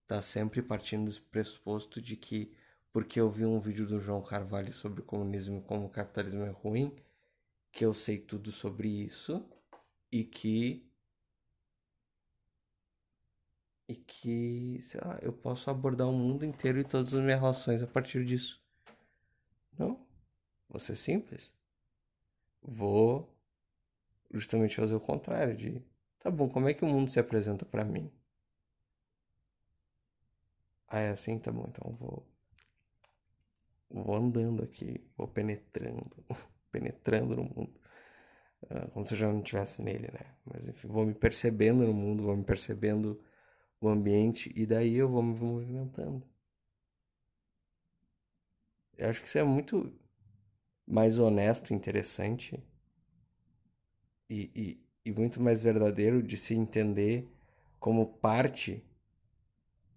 tá 0.07 0.21
sempre 0.23 0.63
partindo 0.63 1.11
do 1.11 1.21
pressuposto 1.23 2.01
de 2.01 2.17
que 2.17 2.53
porque 2.93 3.21
eu 3.21 3.29
vi 3.29 3.45
um 3.45 3.59
vídeo 3.59 3.87
do 3.87 3.99
João 3.99 4.23
Carvalho 4.23 4.73
sobre 4.73 5.03
comunismo 5.03 5.59
e 5.59 5.63
como 5.63 5.87
o 5.87 5.91
capitalismo 5.91 6.45
é 6.45 6.51
ruim, 6.51 6.95
que 7.73 7.85
eu 7.85 7.93
sei 7.93 8.19
tudo 8.19 8.53
sobre 8.53 8.89
isso 8.89 9.45
e 10.13 10.25
que 10.25 10.89
e 13.89 13.95
que, 13.97 14.79
sei 14.81 15.01
lá, 15.05 15.19
eu 15.21 15.33
posso 15.33 15.69
abordar 15.71 16.09
o 16.09 16.13
mundo 16.13 16.45
inteiro 16.45 16.79
e 16.79 16.85
todas 16.85 17.15
as 17.15 17.23
minhas 17.23 17.41
relações 17.41 17.83
a 17.83 17.87
partir 17.87 18.25
disso. 18.25 18.63
Não. 19.79 20.07
Vou 20.69 20.81
ser 20.81 20.97
simples. 20.97 21.53
Vou 22.63 23.29
justamente 24.31 24.77
fazer 24.77 24.95
o 24.95 25.01
contrário 25.01 25.57
de, 25.57 25.83
tá 26.19 26.31
bom, 26.31 26.49
como 26.49 26.69
é 26.69 26.75
que 26.75 26.85
o 26.85 26.89
mundo 26.89 27.11
se 27.11 27.21
apresenta 27.21 27.65
para 27.65 27.85
mim? 27.85 28.11
Ah, 30.95 31.01
é 31.01 31.09
assim, 31.11 31.41
tá 31.41 31.51
bom, 31.51 31.67
então 31.69 31.93
vou 31.97 32.25
vou 33.91 34.15
andando 34.15 34.63
aqui, 34.63 35.05
vou 35.17 35.27
penetrando, 35.27 36.25
penetrando 36.71 37.35
no 37.35 37.43
mundo. 37.43 37.81
Uh, 38.63 38.89
como 38.93 39.05
se 39.05 39.15
eu 39.15 39.19
já 39.19 39.29
não 39.29 39.41
estivesse 39.41 39.83
nele, 39.83 40.09
né? 40.13 40.37
Mas 40.45 40.69
enfim, 40.69 40.87
vou 40.87 41.05
me 41.05 41.13
percebendo 41.13 41.85
no 41.85 41.93
mundo, 41.93 42.23
vou 42.23 42.37
me 42.37 42.45
percebendo 42.45 43.21
o 43.81 43.89
ambiente 43.89 44.53
e 44.55 44.65
daí 44.67 44.95
eu 44.95 45.09
vou 45.09 45.21
me 45.21 45.37
movimentando. 45.37 46.25
Eu 48.97 49.09
acho 49.09 49.21
que 49.21 49.27
isso 49.27 49.39
é 49.39 49.43
muito 49.43 49.93
mais 50.87 51.19
honesto, 51.19 51.75
interessante 51.75 52.63
e, 54.31 54.49
e, 54.55 55.11
e 55.11 55.13
muito 55.13 55.43
mais 55.43 55.61
verdadeiro 55.61 56.23
de 56.23 56.37
se 56.37 56.55
entender 56.55 57.29
como 57.81 58.07
parte 58.07 58.85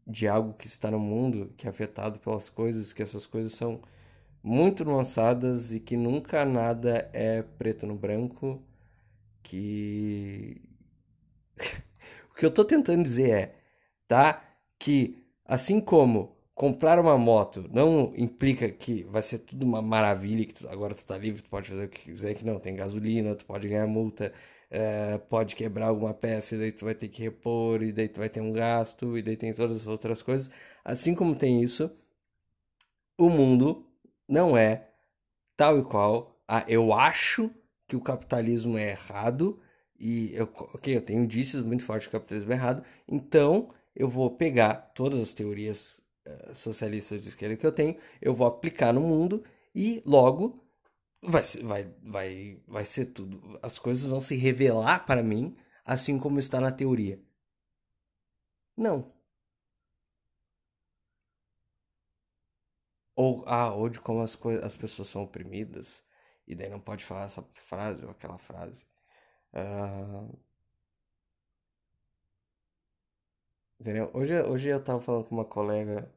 de 0.07 0.27
algo 0.27 0.53
que 0.53 0.67
está 0.67 0.89
no 0.91 0.99
mundo, 0.99 1.53
que 1.57 1.67
é 1.67 1.69
afetado 1.69 2.19
pelas 2.19 2.49
coisas, 2.49 2.93
que 2.93 3.03
essas 3.03 3.27
coisas 3.27 3.53
são 3.53 3.81
muito 4.43 4.85
nuançadas 4.85 5.73
e 5.73 5.79
que 5.79 5.97
nunca 5.97 6.45
nada 6.45 7.09
é 7.13 7.41
preto 7.43 7.85
no 7.87 7.95
branco, 7.95 8.63
que 9.43 10.61
o 12.31 12.35
que 12.35 12.45
eu 12.45 12.51
tô 12.51 12.63
tentando 12.65 13.03
dizer 13.03 13.29
é 13.31 13.55
tá? 14.07 14.43
Que 14.79 15.23
assim 15.45 15.79
como 15.81 16.36
comprar 16.57 16.99
uma 16.99 17.17
moto 17.19 17.69
não 17.71 18.11
implica 18.17 18.67
que 18.67 19.03
vai 19.03 19.21
ser 19.21 19.39
tudo 19.39 19.63
uma 19.63 19.79
maravilha, 19.79 20.43
que 20.43 20.55
tu, 20.55 20.67
agora 20.67 20.95
tu 20.95 21.05
tá 21.05 21.15
livre, 21.15 21.43
tu 21.43 21.49
pode 21.49 21.69
fazer 21.69 21.85
o 21.85 21.89
que 21.89 22.01
quiser, 22.01 22.33
que 22.33 22.43
não, 22.43 22.59
tem 22.59 22.75
gasolina, 22.75 23.35
tu 23.35 23.45
pode 23.45 23.67
ganhar 23.69 23.85
multa, 23.85 24.33
é, 24.71 25.19
pode 25.19 25.55
quebrar 25.55 25.87
alguma 25.87 26.15
peça 26.15 26.55
e 26.55 26.57
daí 26.57 26.71
tu 26.71 26.85
vai 26.85 26.95
ter 26.95 27.09
que 27.09 27.21
repor, 27.21 27.83
e 27.83 27.91
daí 27.93 28.09
tu 28.09 28.19
vai 28.19 28.27
ter 28.27 28.41
um 28.41 28.51
gasto, 28.51 29.17
e 29.17 29.21
daí 29.21 29.37
tem 29.37 29.53
todas 29.53 29.77
as 29.77 29.87
outras 29.87 30.23
coisas. 30.23 30.49
Assim 30.83 31.13
como 31.13 31.35
tem 31.35 31.61
isso, 31.61 31.91
o 33.19 33.29
mundo 33.29 33.85
não 34.27 34.57
é 34.57 34.89
tal 35.55 35.79
e 35.79 35.83
qual. 35.83 36.41
Ah, 36.47 36.65
eu 36.67 36.91
acho 36.93 37.51
que 37.87 37.95
o 37.95 38.01
capitalismo 38.01 38.77
é 38.79 38.91
errado, 38.91 39.61
e 39.99 40.33
eu, 40.33 40.45
ok, 40.73 40.95
eu 40.97 41.01
tenho 41.03 41.23
indícios 41.23 41.61
muito 41.63 41.85
fortes 41.85 42.07
que 42.07 42.15
o 42.15 42.19
capitalismo 42.19 42.51
é 42.51 42.55
errado, 42.55 42.83
então 43.07 43.69
eu 43.95 44.09
vou 44.09 44.31
pegar 44.31 44.91
todas 44.95 45.19
as 45.19 45.33
teorias 45.35 46.06
socialistas 46.53 47.21
de 47.21 47.29
esquerda 47.29 47.57
que 47.57 47.65
eu 47.65 47.71
tenho, 47.71 47.97
eu 48.21 48.33
vou 48.33 48.47
aplicar 48.47 48.93
no 48.93 49.01
mundo 49.01 49.43
e 49.75 50.01
logo 50.05 50.63
vai, 51.21 51.43
vai, 51.63 51.95
vai, 52.03 52.61
vai 52.67 52.85
ser 52.85 53.07
tudo. 53.07 53.59
As 53.61 53.79
coisas 53.79 54.05
vão 54.09 54.21
se 54.21 54.35
revelar 54.35 55.05
para 55.05 55.23
mim 55.23 55.55
assim 55.85 56.19
como 56.19 56.39
está 56.39 56.59
na 56.59 56.71
teoria. 56.71 57.19
Não. 58.77 59.05
Ou, 63.15 63.43
ah, 63.47 63.73
ou 63.73 63.89
de 63.89 63.99
como 63.99 64.21
as, 64.21 64.37
as 64.63 64.75
pessoas 64.77 65.07
são 65.09 65.23
oprimidas. 65.23 66.03
E 66.47 66.55
daí 66.55 66.69
não 66.69 66.79
pode 66.79 67.03
falar 67.03 67.25
essa 67.25 67.43
frase 67.55 68.03
ou 68.05 68.11
aquela 68.11 68.37
frase. 68.37 68.85
Uh... 69.53 70.37
Entendeu? 73.79 74.09
Hoje, 74.13 74.39
hoje 74.43 74.69
eu 74.69 74.83
tava 74.83 74.99
falando 75.01 75.25
com 75.25 75.35
uma 75.35 75.45
colega 75.45 76.11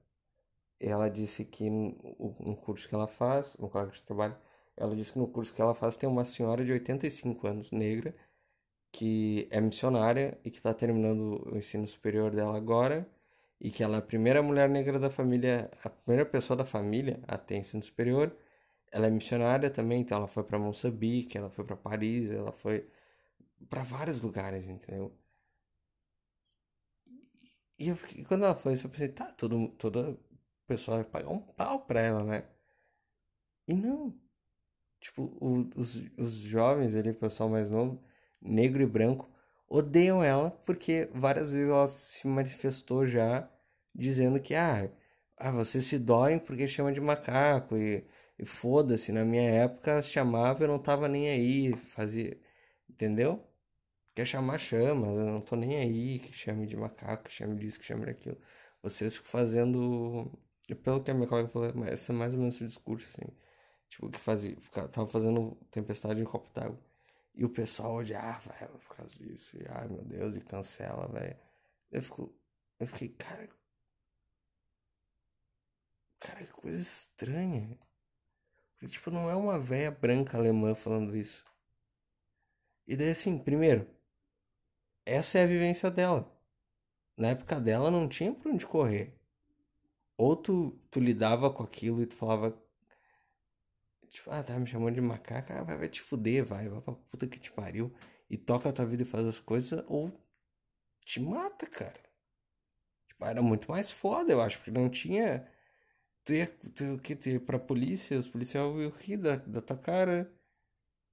ela 0.81 1.09
disse 1.11 1.45
que 1.45 1.68
no 1.68 2.57
curso 2.57 2.89
que 2.89 2.95
ela 2.95 3.07
faz, 3.07 3.57
no 3.59 3.68
colega 3.68 3.93
de 3.93 4.03
trabalho, 4.03 4.37
ela 4.76 4.95
disse 4.97 5.12
que 5.12 5.18
no 5.18 5.28
curso 5.28 5.53
que 5.53 5.61
ela 5.61 5.74
faz 5.74 5.97
tem 5.97 6.09
uma 6.09 6.24
senhora 6.24 6.64
de 6.64 6.72
85 6.72 7.47
anos, 7.47 7.70
negra, 7.70 8.14
que 8.93 9.47
é 9.51 9.61
missionária 9.61 10.39
e 10.45 10.51
que 10.51 10.59
está 10.59 10.74
terminando 10.74 11.43
o 11.53 11.57
ensino 11.59 11.87
superior 11.87 12.35
dela 12.35 12.57
agora 12.57 13.09
e 13.61 13.70
que 13.70 13.83
ela 13.83 13.97
é 13.97 13.99
a 13.99 14.03
primeira 14.03 14.43
mulher 14.43 14.68
negra 14.68 14.99
da 14.99 15.11
família, 15.11 15.70
a 15.85 15.91
primeira 15.91 16.24
pessoa 16.26 16.57
da 16.57 16.64
família 16.64 17.20
a 17.28 17.37
ter 17.39 17.57
ensino 17.57 17.83
superior. 17.83 18.35
Ela 18.93 19.07
é 19.09 19.11
missionária 19.11 19.70
também, 19.70 20.01
então 20.03 20.18
ela 20.18 20.28
foi 20.28 20.43
para 20.45 20.59
Moçambique, 20.59 21.39
ela 21.39 21.51
foi 21.51 21.64
para 21.64 21.76
Paris, 21.76 22.31
ela 22.31 22.53
foi 22.53 22.89
para 23.68 23.83
vários 23.85 24.20
lugares, 24.22 24.66
entendeu? 24.68 25.12
E 27.78 27.89
eu 27.89 27.97
fiquei, 27.97 28.24
quando 28.24 28.45
ela 28.45 28.55
foi, 28.55 28.74
eu 28.74 28.89
pensei, 28.91 29.09
tá, 29.09 29.33
todo, 29.33 29.68
toda 29.70 30.16
pessoa 30.71 30.99
vai 30.99 31.05
pagar 31.05 31.31
um 31.31 31.41
pau 31.41 31.81
pra 31.81 32.01
ela, 32.01 32.23
né? 32.25 32.45
E 33.66 33.75
não. 33.75 34.14
Tipo, 35.01 35.23
o, 35.41 35.68
os, 35.77 35.97
os 36.18 36.33
jovens 36.35 36.95
ali, 36.95 37.11
o 37.11 37.14
pessoal 37.14 37.49
mais 37.49 37.71
novo, 37.71 38.03
negro 38.41 38.83
e 38.83 38.87
branco, 38.87 39.29
odeiam 39.68 40.23
ela 40.23 40.51
porque 40.51 41.09
várias 41.14 41.53
vezes 41.53 41.68
ela 41.71 41.89
se 41.89 42.27
manifestou 42.29 43.07
já 43.07 43.49
dizendo 43.95 44.41
que, 44.41 44.55
ah, 44.55 44.91
ah 45.37 45.51
vocês 45.53 45.85
se 45.87 45.99
doem 45.99 46.39
porque 46.39 46.68
chama 46.68 46.93
de 46.93 47.01
macaco 47.01 47.77
e, 47.77 48.05
e 48.39 48.45
foda-se, 48.45 49.12
na 49.12 49.25
minha 49.25 49.51
época 49.51 50.03
chamava 50.03 50.64
eu 50.64 50.68
não 50.68 50.79
tava 50.79 51.09
nem 51.09 51.31
aí, 51.31 51.77
fazia, 51.77 52.39
entendeu? 52.89 53.45
Quer 54.14 54.27
chamar, 54.27 54.59
chama, 54.59 55.07
eu 55.09 55.27
não 55.27 55.41
tô 55.41 55.57
nem 55.57 55.77
aí, 55.79 56.18
que 56.21 56.33
chame 56.33 56.66
de 56.66 56.77
macaco, 56.77 57.25
que 57.25 57.33
chame 57.33 57.57
disso, 57.59 57.79
que 57.81 57.87
chame 57.87 58.07
daquilo. 58.07 58.39
Vocês 58.83 59.16
ficam 59.16 59.31
fazendo, 59.31 60.31
pelo 60.75 61.03
que 61.03 61.11
a 61.11 61.14
minha 61.14 61.27
colega 61.29 61.49
falou, 61.49 61.71
esse 61.87 62.11
é 62.11 62.14
mais 62.14 62.35
ou 62.35 62.41
menos 62.41 62.61
o 62.61 62.66
discurso, 62.66 63.09
assim, 63.09 63.33
tipo, 63.89 64.11
que 64.11 64.18
fazia, 64.18 64.57
tava 64.93 65.07
fazendo 65.07 65.57
tempestade 65.71 66.21
em 66.21 66.25
copo 66.25 66.49
d'água. 66.55 66.79
E 67.35 67.45
o 67.45 67.49
pessoal 67.49 67.97
odiava 67.97 68.55
ela 68.61 68.79
por 68.79 68.97
causa 68.97 69.14
disso. 69.16 69.57
E, 69.57 69.64
ai 69.68 69.89
meu 69.89 70.05
Deus, 70.05 70.37
e 70.37 70.41
cancela, 70.41 71.09
velho. 71.09 71.37
Eu, 71.91 72.03
fico, 72.03 72.35
eu 72.79 72.87
fiquei, 72.87 73.09
cara. 73.11 73.49
Cara, 76.18 76.45
que 76.45 76.53
coisa 76.53 76.81
estranha. 76.81 77.79
Porque, 78.73 78.89
tipo, 78.89 79.11
não 79.11 79.31
é 79.31 79.35
uma 79.35 79.59
velha 79.59 79.91
branca 79.91 80.37
alemã 80.39 80.75
falando 80.75 81.16
isso. 81.16 81.45
E 82.87 82.97
daí, 82.97 83.11
assim, 83.11 83.39
primeiro, 83.39 83.89
essa 85.07 85.39
é 85.39 85.45
a 85.45 85.47
vivência 85.47 85.91
dela. 85.91 86.31
Na 87.16 87.29
época 87.29 87.61
dela 87.61 87.91
não 87.91 88.09
tinha 88.09 88.35
pra 88.35 88.51
onde 88.51 88.66
correr. 88.66 89.20
Ou 90.25 90.37
tu, 90.37 90.57
tu 90.91 91.01
lidava 91.01 91.51
com 91.51 91.62
aquilo 91.62 92.03
e 92.03 92.07
tu 92.07 92.14
falava, 92.16 92.49
Tipo, 94.11 94.31
ah, 94.33 94.43
tá 94.43 94.59
me 94.59 94.66
chamando 94.66 94.95
de 94.95 95.01
macaca, 95.01 95.61
ah, 95.61 95.62
vai, 95.62 95.79
vai 95.79 95.89
te 95.89 96.01
fuder, 96.01 96.45
vai, 96.45 96.68
vai 96.68 96.81
pra 96.81 96.95
puta 96.95 97.27
que 97.29 97.39
te 97.39 97.51
pariu. 97.53 97.93
E 98.29 98.37
toca 98.37 98.68
a 98.68 98.73
tua 98.73 98.85
vida 98.85 99.03
e 99.03 99.07
faz 99.07 99.25
as 99.27 99.39
coisas, 99.41 99.85
ou 99.87 100.12
te 101.05 101.21
mata, 101.21 101.66
cara. 101.66 102.01
Tipo, 103.09 103.25
era 103.27 103.43
muito 103.43 103.71
mais 103.71 103.91
foda, 103.91 104.33
eu 104.33 104.41
acho, 104.41 104.59
porque 104.59 104.71
não 104.71 104.89
tinha. 104.91 105.47
Tu 106.25 106.35
ia, 106.35 106.47
tu, 106.49 106.99
que, 107.01 107.16
tu 107.16 107.31
ia 107.31 107.41
pra 107.41 107.59
polícia, 107.59 108.18
os 108.18 108.29
policiais 108.29 108.66
iam 108.77 108.91
rir 108.91 109.18
da, 109.18 109.37
da 109.37 109.62
tua 109.62 109.79
cara. 109.79 110.33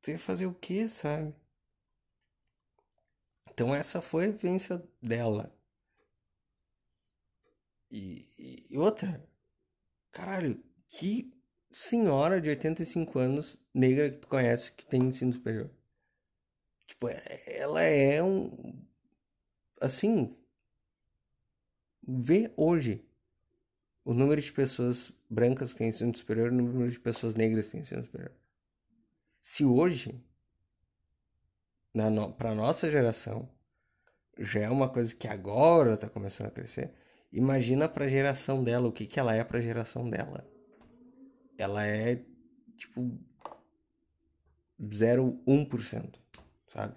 Tu 0.01 0.11
ia 0.11 0.19
fazer 0.19 0.47
o 0.47 0.53
que, 0.55 0.89
sabe? 0.89 1.35
Então 3.51 3.73
essa 3.75 4.01
foi 4.01 4.27
a 4.27 4.31
vivência 4.31 4.81
dela. 5.01 5.56
E, 7.89 8.67
e 8.69 8.77
outra, 8.77 9.23
caralho, 10.11 10.61
que 10.87 11.31
senhora 11.71 12.41
de 12.41 12.49
85 12.49 13.19
anos, 13.19 13.59
negra 13.73 14.09
que 14.09 14.17
tu 14.17 14.27
conhece, 14.27 14.71
que 14.71 14.85
tem 14.85 15.03
ensino 15.03 15.33
superior. 15.33 15.69
Tipo, 16.87 17.09
é, 17.09 17.41
ela 17.47 17.81
é 17.81 18.23
um. 18.23 18.83
Assim. 19.81 20.35
Vê 22.09 22.51
hoje 22.55 23.05
o 24.05 24.13
número 24.13 24.41
de 24.41 24.51
pessoas 24.53 25.11
brancas 25.29 25.73
que 25.73 25.79
têm 25.79 25.89
ensino 25.89 26.15
superior 26.15 26.47
e 26.47 26.55
o 26.55 26.61
número 26.61 26.89
de 26.89 26.99
pessoas 26.99 27.35
negras 27.35 27.65
que 27.65 27.73
têm 27.73 27.81
ensino 27.81 28.05
superior. 28.05 28.31
Se 29.41 29.65
hoje, 29.65 30.23
no, 31.93 32.31
para 32.33 32.55
nossa 32.55 32.89
geração, 32.89 33.49
já 34.39 34.61
é 34.61 34.69
uma 34.69 34.89
coisa 34.89 35.13
que 35.13 35.27
agora 35.27 35.95
está 35.95 36.09
começando 36.09 36.47
a 36.47 36.51
crescer, 36.51 36.93
imagina 37.37 37.87
para 37.87 38.05
a 38.05 38.09
geração 38.09 38.63
dela, 38.63 38.87
o 38.87 38.91
que, 38.91 39.05
que 39.05 39.19
ela 39.19 39.33
é 39.35 39.43
para 39.43 39.59
a 39.59 39.61
geração 39.61 40.09
dela 40.09 40.45
ela 41.57 41.85
é 41.85 42.23
tipo 42.77 43.19
0,1%, 44.79 46.19
sabe? 46.67 46.95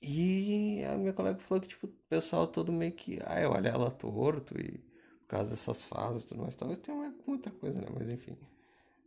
E 0.00 0.84
a 0.84 0.96
minha 0.96 1.12
colega 1.12 1.38
falou 1.40 1.60
que 1.60 1.68
tipo, 1.68 1.86
o 1.86 1.92
pessoal 2.08 2.46
todo 2.46 2.72
meio 2.72 2.92
que, 2.92 3.18
ah, 3.24 3.40
eu 3.40 3.50
olho 3.50 3.66
ela 3.66 3.90
torto 3.90 4.54
e 4.60 4.78
por 5.22 5.28
causa 5.28 5.50
dessas 5.50 5.82
fases 5.82 6.22
e 6.22 6.26
tudo 6.26 6.42
mais. 6.42 6.54
Talvez 6.54 6.78
tenha 6.78 7.14
muita 7.26 7.50
coisa, 7.50 7.80
né? 7.80 7.88
Mas 7.92 8.08
enfim. 8.08 8.32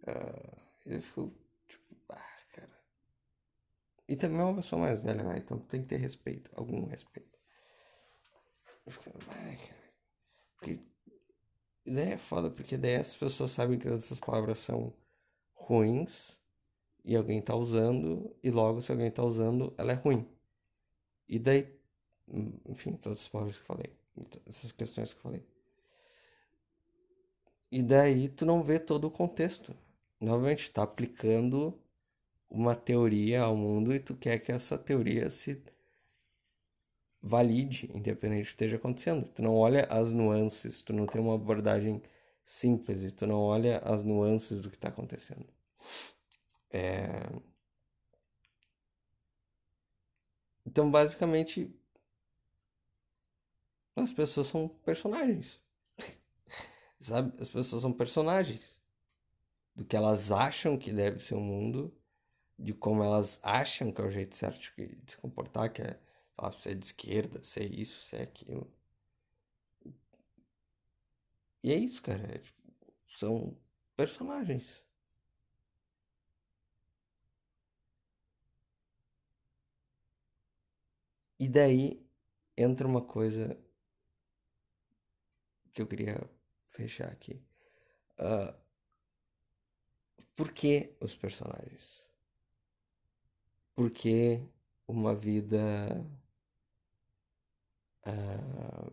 Uh, 0.03 0.57
eu 0.85 1.01
fico, 1.01 1.33
tipo, 1.67 1.95
ah, 2.09 2.39
cara. 2.53 2.69
E 4.07 4.15
também 4.15 4.39
é 4.41 4.43
uma 4.43 4.55
pessoa 4.55 4.81
mais 4.81 4.99
velha, 4.99 5.23
né? 5.23 5.37
Então 5.37 5.57
tem 5.59 5.81
que 5.81 5.87
ter 5.87 5.97
respeito, 5.97 6.51
algum 6.55 6.85
respeito. 6.85 7.30
Eu. 8.85 8.93
Porque 10.57 10.79
daí 11.85 12.11
é 12.11 12.17
foda, 12.17 12.49
porque 12.49 12.77
daí 12.77 12.95
as 12.95 13.15
pessoas 13.15 13.51
sabem 13.51 13.79
que 13.79 13.87
essas 13.87 14.19
palavras 14.19 14.59
são 14.59 14.93
ruins 15.53 16.39
e 17.03 17.15
alguém 17.15 17.41
tá 17.41 17.55
usando, 17.55 18.35
e 18.43 18.51
logo 18.51 18.81
se 18.81 18.91
alguém 18.91 19.09
tá 19.09 19.23
usando, 19.23 19.73
ela 19.77 19.91
é 19.91 19.95
ruim. 19.95 20.27
E 21.27 21.39
daí, 21.39 21.67
enfim, 22.67 22.93
todas 22.93 23.21
as 23.21 23.27
palavras 23.27 23.57
que 23.57 23.63
eu 23.63 23.65
falei, 23.65 23.93
essas 24.45 24.71
questões 24.71 25.13
que 25.13 25.19
eu 25.19 25.23
falei. 25.23 25.43
E 27.71 27.81
daí 27.81 28.27
tu 28.29 28.45
não 28.45 28.61
vê 28.63 28.79
todo 28.79 29.05
o 29.05 29.11
contexto. 29.11 29.75
Novamente, 30.19 30.69
tá 30.69 30.83
aplicando 30.83 31.73
uma 32.49 32.75
teoria 32.75 33.43
ao 33.43 33.55
mundo 33.55 33.93
e 33.93 33.99
tu 33.99 34.13
quer 34.13 34.39
que 34.39 34.51
essa 34.51 34.77
teoria 34.77 35.29
se 35.29 35.63
valide, 37.21 37.89
independente 37.93 38.43
do 38.43 38.45
que 38.45 38.51
esteja 38.51 38.75
acontecendo. 38.77 39.27
Tu 39.27 39.41
não 39.41 39.55
olha 39.55 39.85
as 39.85 40.11
nuances, 40.11 40.81
tu 40.81 40.93
não 40.93 41.05
tem 41.05 41.21
uma 41.21 41.35
abordagem 41.35 42.01
simples, 42.43 43.03
e 43.03 43.11
tu 43.11 43.27
não 43.27 43.39
olha 43.41 43.79
as 43.79 44.03
nuances 44.03 44.61
do 44.61 44.69
que 44.69 44.75
está 44.75 44.89
acontecendo. 44.89 45.47
É... 46.71 47.29
Então, 50.65 50.89
basicamente, 50.89 51.73
as 53.95 54.11
pessoas 54.13 54.47
são 54.47 54.67
personagens. 54.67 55.59
Sabe? 56.99 57.33
As 57.41 57.49
pessoas 57.49 57.81
são 57.81 57.91
personagens. 57.93 58.79
Do 59.75 59.85
que 59.85 59.95
elas 59.95 60.31
acham 60.31 60.77
que 60.77 60.91
deve 60.91 61.19
ser 61.19 61.35
o 61.35 61.39
mundo, 61.41 61.93
de 62.57 62.73
como 62.73 63.03
elas 63.03 63.39
acham 63.43 63.91
que 63.91 64.01
é 64.01 64.03
o 64.03 64.11
jeito 64.11 64.35
certo 64.35 64.59
de 64.77 65.11
se 65.11 65.17
comportar, 65.17 65.71
que 65.71 65.81
é 65.81 65.99
ah, 66.37 66.51
ser 66.51 66.75
de 66.75 66.85
esquerda, 66.85 67.43
ser 67.43 67.71
isso, 67.73 68.01
ser 68.01 68.21
aquilo. 68.21 68.71
E 71.63 71.71
é 71.71 71.75
isso, 71.77 72.01
cara. 72.01 72.23
É, 72.35 72.37
tipo, 72.39 72.59
são 73.13 73.57
personagens. 73.95 74.83
E 81.39 81.47
daí 81.49 82.05
entra 82.55 82.87
uma 82.87 83.01
coisa 83.01 83.57
que 85.73 85.81
eu 85.81 85.87
queria 85.87 86.21
fechar 86.65 87.09
aqui. 87.11 87.41
Uh, 88.19 88.53
por 90.35 90.51
que 90.51 90.95
os 90.99 91.15
personagens? 91.15 92.05
Por 93.75 93.89
que 93.89 94.41
uma 94.87 95.15
vida 95.15 96.05
uh, 98.07 98.91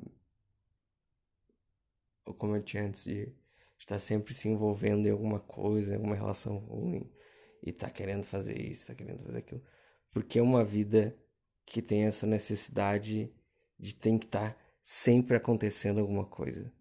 como 2.35 2.57
eu 2.57 2.63
tinha 2.63 2.85
antes 2.85 3.05
de 3.05 3.33
estar 3.79 3.99
sempre 3.99 4.35
se 4.35 4.49
envolvendo 4.49 5.07
em 5.07 5.11
alguma 5.11 5.41
coisa, 5.41 5.93
em 5.93 5.97
alguma 5.97 6.15
relação 6.15 6.59
ruim 6.59 7.11
e 7.63 7.73
tá 7.73 7.91
querendo 7.91 8.25
fazer 8.25 8.61
isso, 8.61 8.87
tá 8.87 8.95
querendo 8.95 9.23
fazer 9.25 9.39
aquilo, 9.39 9.63
porque 10.13 10.39
é 10.39 10.43
uma 10.43 10.65
vida 10.65 11.17
que 11.67 11.83
tem 11.83 12.05
essa 12.05 12.27
necessidade 12.27 13.33
de 13.79 13.95
tem 13.95 14.19
que 14.19 14.27
estar 14.27 14.53
tá 14.53 14.61
sempre 14.83 15.37
acontecendo 15.37 16.01
alguma 16.01 16.25
coisa. 16.25 16.73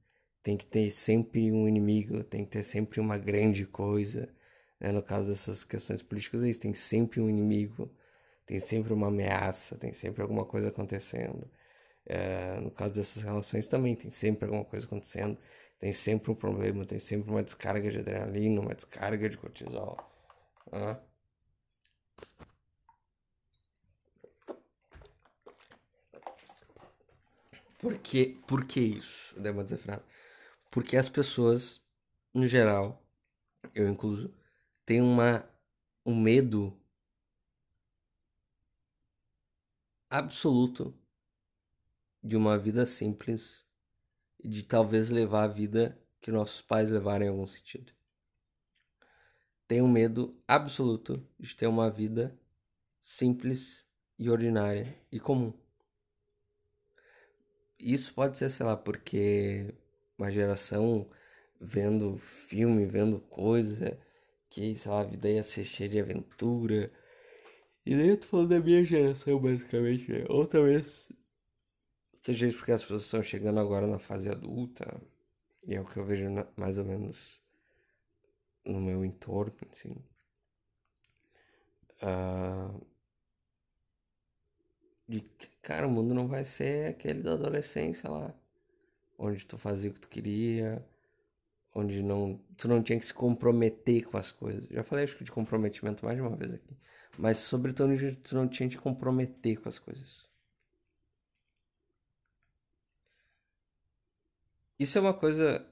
tem 0.42 0.56
que 0.58 0.66
ter 0.66 0.90
sempre 0.92 1.52
um 1.52 1.68
inimigo, 1.68 2.24
tem 2.24 2.46
que 2.46 2.52
ter 2.52 2.64
sempre 2.64 3.02
uma 3.02 3.18
grande 3.18 3.66
coisa. 3.66 4.30
Né? 4.80 4.92
No 4.94 5.04
caso 5.04 5.30
dessas 5.30 5.64
questões 5.66 6.02
políticas, 6.02 6.42
é 6.42 6.50
isso, 6.50 6.62
tem 6.62 6.74
sempre 6.74 7.20
um 7.20 7.30
inimigo, 7.30 7.92
tem 8.46 8.60
sempre 8.60 8.94
uma 8.94 9.08
ameaça, 9.08 9.78
tem 9.78 9.92
sempre 9.92 10.22
alguma 10.22 10.46
coisa 10.46 10.70
acontecendo. 10.70 11.50
É, 12.10 12.60
no 12.62 12.72
caso 12.72 12.94
dessas 12.94 13.22
relações 13.22 13.68
também, 13.68 13.96
tem 13.96 14.10
sempre 14.10 14.46
alguma 14.46 14.64
coisa 14.64 14.86
acontecendo, 14.86 15.38
tem 15.80 15.92
sempre 15.92 16.32
um 16.32 16.36
problema, 16.36 16.86
tem 16.86 17.00
sempre 17.00 17.30
uma 17.30 17.44
descarga 17.44 17.92
de 17.92 18.00
adrenalina, 18.00 18.62
uma 18.62 18.74
descarga 18.74 19.28
de 19.30 19.38
cortisol. 19.38 19.98
Né? 20.72 20.98
Por 27.80 27.98
que, 28.00 28.42
por 28.48 28.66
que 28.66 28.80
isso, 28.80 29.40
Dema 29.40 29.64
Desafinado? 29.64 30.04
Porque 30.72 30.98
as 30.98 31.10
pessoas, 31.10 31.82
no 32.34 32.48
geral, 32.48 33.04
eu 33.76 33.88
incluso, 33.90 34.34
têm 34.86 35.02
uma, 35.02 35.48
um 36.06 36.16
medo 36.20 36.74
absoluto 40.10 40.94
de 42.28 42.36
uma 42.36 42.58
vida 42.58 42.86
simples 42.86 43.66
e 44.40 44.48
de 44.48 44.64
talvez 44.64 45.10
levar 45.10 45.44
a 45.44 45.48
vida 45.48 46.00
que 46.20 46.32
nossos 46.32 46.62
pais 46.62 46.90
levaram 46.90 47.26
em 47.26 47.30
algum 47.30 47.48
sentido. 47.48 47.92
Um 49.72 49.88
medo 49.88 50.42
absoluto 50.48 51.26
de 51.40 51.56
ter 51.56 51.68
uma 51.68 51.90
vida 51.90 52.38
simples 53.02 53.86
e 54.18 54.30
ordinária 54.30 54.98
e 55.12 55.20
comum 55.20 55.54
isso 57.80 58.14
pode 58.14 58.38
ser, 58.38 58.50
sei 58.50 58.66
lá, 58.66 58.76
porque 58.76 59.74
uma 60.18 60.32
geração 60.32 61.08
vendo 61.60 62.18
filme, 62.18 62.86
vendo 62.86 63.20
coisa, 63.20 63.98
que, 64.50 64.76
sei 64.76 64.92
lá, 64.92 65.02
a 65.02 65.04
vida 65.04 65.30
ia 65.30 65.44
ser 65.44 65.64
cheia 65.64 65.90
de 65.90 66.00
aventura. 66.00 66.92
E 67.86 67.96
daí 67.96 68.10
eu 68.10 68.18
tô 68.20 68.28
falando 68.28 68.50
da 68.50 68.60
minha 68.60 68.84
geração, 68.86 69.40
basicamente, 69.40 70.12
né? 70.12 70.26
Ou 70.30 70.46
talvez 70.48 71.12
seja 72.28 72.46
isso 72.48 72.58
porque 72.58 72.74
as 72.74 72.82
pessoas 72.82 73.04
estão 73.04 73.24
chegando 73.24 73.58
agora 73.60 73.88
na 73.88 74.00
fase 74.00 74.30
adulta, 74.30 75.02
e 75.66 75.76
é 75.76 75.82
o 75.82 75.86
que 75.86 75.98
eu 75.98 76.06
vejo 76.06 76.30
na, 76.30 76.46
mais 76.58 76.78
ou 76.78 76.84
menos 76.84 77.42
no 78.66 78.82
meu 78.82 79.06
entorno, 79.06 79.56
assim. 79.72 79.96
Uh, 82.02 82.86
de 85.08 85.22
cara, 85.62 85.88
o 85.88 85.92
mundo 85.92 86.14
não 86.14 86.28
vai 86.28 86.44
ser 86.44 86.90
aquele 86.90 87.22
da 87.24 87.34
adolescência 87.34 88.10
lá, 88.10 88.34
onde 89.18 89.46
tu 89.46 89.58
fazia 89.58 89.90
o 89.90 89.94
que 89.94 90.02
tu 90.02 90.10
queria, 90.10 90.86
onde 91.74 92.04
não 92.04 92.38
tu 92.58 92.68
não 92.68 92.84
tinha 92.84 93.00
que 93.00 93.06
se 93.06 93.14
comprometer 93.14 94.04
com 94.06 94.18
as 94.18 94.34
coisas. 94.34 94.68
Já 94.68 94.84
falei 94.84 95.06
acho 95.06 95.18
que 95.18 95.24
de 95.24 95.32
comprometimento 95.32 96.04
mais 96.04 96.18
de 96.18 96.22
uma 96.22 96.36
vez 96.36 96.54
aqui, 96.54 96.76
mas 97.18 97.38
sobretudo 97.38 97.94
tu 98.18 98.36
não 98.36 98.50
tinha 98.50 98.68
que 98.70 98.76
te 98.76 98.82
comprometer 98.82 99.62
com 99.62 99.70
as 99.70 99.80
coisas. 99.80 100.27
Isso 104.80 104.98
é 104.98 105.02
uma 105.02 105.14
coisa 105.14 105.66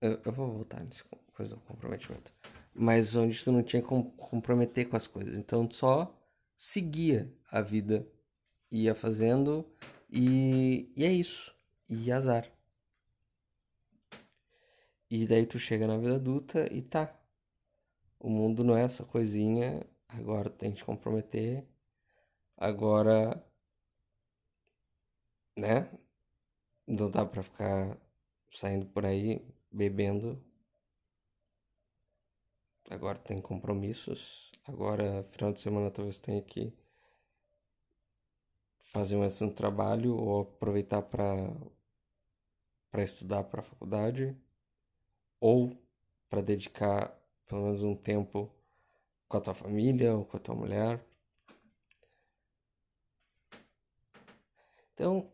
eu, 0.00 0.20
eu 0.24 0.32
vou 0.32 0.50
voltar 0.52 0.82
nesse 0.84 1.02
coisa 1.32 1.54
do 1.54 1.60
comprometimento, 1.62 2.32
mas 2.74 3.14
onde 3.14 3.42
tu 3.42 3.52
não 3.52 3.62
tinha 3.62 3.82
que 3.82 3.88
comprometer 4.16 4.88
com 4.88 4.96
as 4.96 5.06
coisas, 5.06 5.36
então 5.36 5.66
tu 5.66 5.76
só 5.76 6.14
seguia 6.56 7.32
a 7.50 7.60
vida 7.60 8.06
ia 8.70 8.94
fazendo 8.94 9.66
e, 10.10 10.92
e 10.96 11.04
é 11.04 11.12
isso. 11.12 11.54
E 11.88 12.10
azar. 12.10 12.50
E 15.10 15.26
daí 15.26 15.46
tu 15.46 15.58
chega 15.58 15.86
na 15.86 15.96
vida 15.98 16.16
adulta 16.16 16.66
e 16.72 16.82
tá. 16.82 17.14
O 18.18 18.28
mundo 18.28 18.64
não 18.64 18.76
é 18.76 18.82
essa 18.82 19.04
coisinha. 19.04 19.86
Agora 20.08 20.50
tem 20.50 20.72
que 20.72 20.78
te 20.78 20.84
comprometer. 20.84 21.64
Agora. 22.56 23.42
Né? 25.56 25.88
Não 26.86 27.10
dá 27.10 27.24
pra 27.24 27.42
ficar 27.42 27.96
saindo 28.50 28.86
por 28.86 29.04
aí 29.04 29.46
bebendo. 29.70 30.42
Agora 32.88 33.18
tem 33.18 33.40
compromissos. 33.40 34.50
Agora, 34.64 35.24
final 35.30 35.52
de 35.52 35.60
semana, 35.60 35.90
talvez 35.90 36.18
tenha 36.18 36.42
que 36.42 36.72
fazer 38.80 39.16
mais 39.16 39.40
um 39.42 39.50
trabalho 39.50 40.16
ou 40.16 40.42
aproveitar 40.42 41.02
para 41.02 41.34
para 42.90 43.02
estudar 43.02 43.44
para 43.44 43.60
a 43.60 43.64
faculdade 43.64 44.34
ou 45.40 45.76
para 46.30 46.40
dedicar 46.40 47.14
pelo 47.46 47.62
menos 47.64 47.82
um 47.82 47.94
tempo 47.94 48.50
com 49.28 49.36
a 49.36 49.40
tua 49.40 49.54
família 49.54 50.14
ou 50.14 50.24
com 50.24 50.36
a 50.36 50.40
tua 50.40 50.54
mulher. 50.54 51.04
Então, 54.94 55.30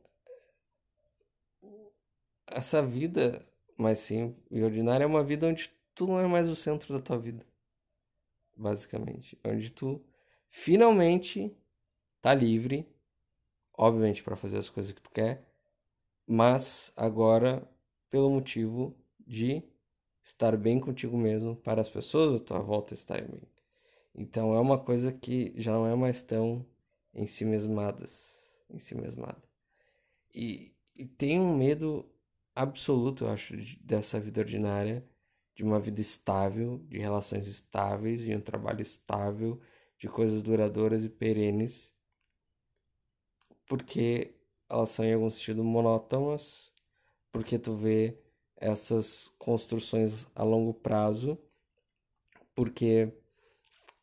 essa 2.54 2.82
vida 2.82 3.44
mais 3.76 3.98
simples 3.98 4.44
e 4.50 4.62
ordinária 4.62 5.04
é 5.04 5.06
uma 5.06 5.24
vida 5.24 5.46
onde 5.46 5.70
tu 5.94 6.06
não 6.06 6.20
é 6.20 6.26
mais 6.26 6.48
o 6.48 6.56
centro 6.56 6.94
da 6.94 7.00
tua 7.00 7.18
vida, 7.18 7.44
basicamente, 8.56 9.38
onde 9.44 9.70
tu 9.70 10.02
finalmente 10.48 11.54
tá 12.20 12.34
livre 12.34 12.86
obviamente 13.82 14.22
para 14.22 14.36
fazer 14.36 14.58
as 14.58 14.68
coisas 14.68 14.92
que 14.92 15.02
tu 15.02 15.10
quer, 15.10 15.44
mas 16.26 16.92
agora 16.96 17.68
pelo 18.10 18.30
motivo 18.30 18.94
de 19.26 19.62
estar 20.22 20.56
bem 20.56 20.78
contigo 20.78 21.16
mesmo, 21.16 21.56
para 21.56 21.80
as 21.80 21.88
pessoas 21.88 22.40
à 22.40 22.44
tua 22.44 22.60
volta 22.60 22.94
estarem 22.94 23.26
bem. 23.26 23.42
Então 24.14 24.54
é 24.54 24.60
uma 24.60 24.78
coisa 24.78 25.12
que 25.12 25.52
já 25.56 25.72
não 25.72 25.86
é 25.86 25.94
mais 25.96 26.22
tão 26.22 26.64
em 27.14 27.26
si 27.26 27.44
mesmadas, 27.44 28.40
em 28.70 28.78
si 28.78 28.94
mesmada. 28.94 29.42
E, 30.34 30.74
e 30.94 31.06
tem 31.06 31.40
um 31.40 31.56
medo 31.56 32.08
absoluto, 32.54 33.24
eu 33.24 33.30
acho, 33.30 33.56
de, 33.56 33.76
dessa 33.78 34.20
vida 34.20 34.40
ordinária, 34.40 35.04
de 35.54 35.62
uma 35.64 35.80
vida 35.80 36.00
estável, 36.00 36.78
de 36.88 36.98
relações 36.98 37.46
estáveis, 37.46 38.22
de 38.22 38.34
um 38.34 38.40
trabalho 38.40 38.82
estável, 38.82 39.60
de 39.98 40.08
coisas 40.08 40.42
duradouras 40.42 41.04
e 41.04 41.08
perenes 41.08 41.92
porque 43.72 44.34
elas 44.68 44.90
são 44.90 45.02
em 45.02 45.14
algum 45.14 45.30
sentido 45.30 45.64
monótonas, 45.64 46.70
porque 47.30 47.58
tu 47.58 47.74
vê 47.74 48.18
essas 48.54 49.28
construções 49.38 50.26
a 50.34 50.42
longo 50.42 50.74
prazo, 50.74 51.38
porque 52.54 53.10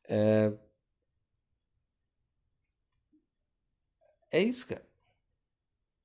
é, 0.08 0.52
é 4.32 4.42
isso, 4.42 4.66
cara. 4.66 4.84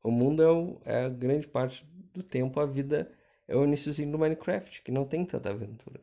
O 0.03 0.11
mundo 0.11 0.43
é, 0.43 0.51
o, 0.51 0.81
é 0.85 1.05
a 1.07 1.09
grande 1.09 1.49
parte 1.49 1.87
do 2.15 2.23
tempo, 2.23 2.61
a 2.61 2.67
vida 2.67 3.11
é 3.47 3.57
o 3.57 3.65
iníciozinho 3.65 4.11
do 4.13 4.19
Minecraft, 4.19 4.83
que 4.83 4.93
não 4.93 5.05
tem 5.05 5.25
tanta 5.25 5.51
aventura. 5.51 6.01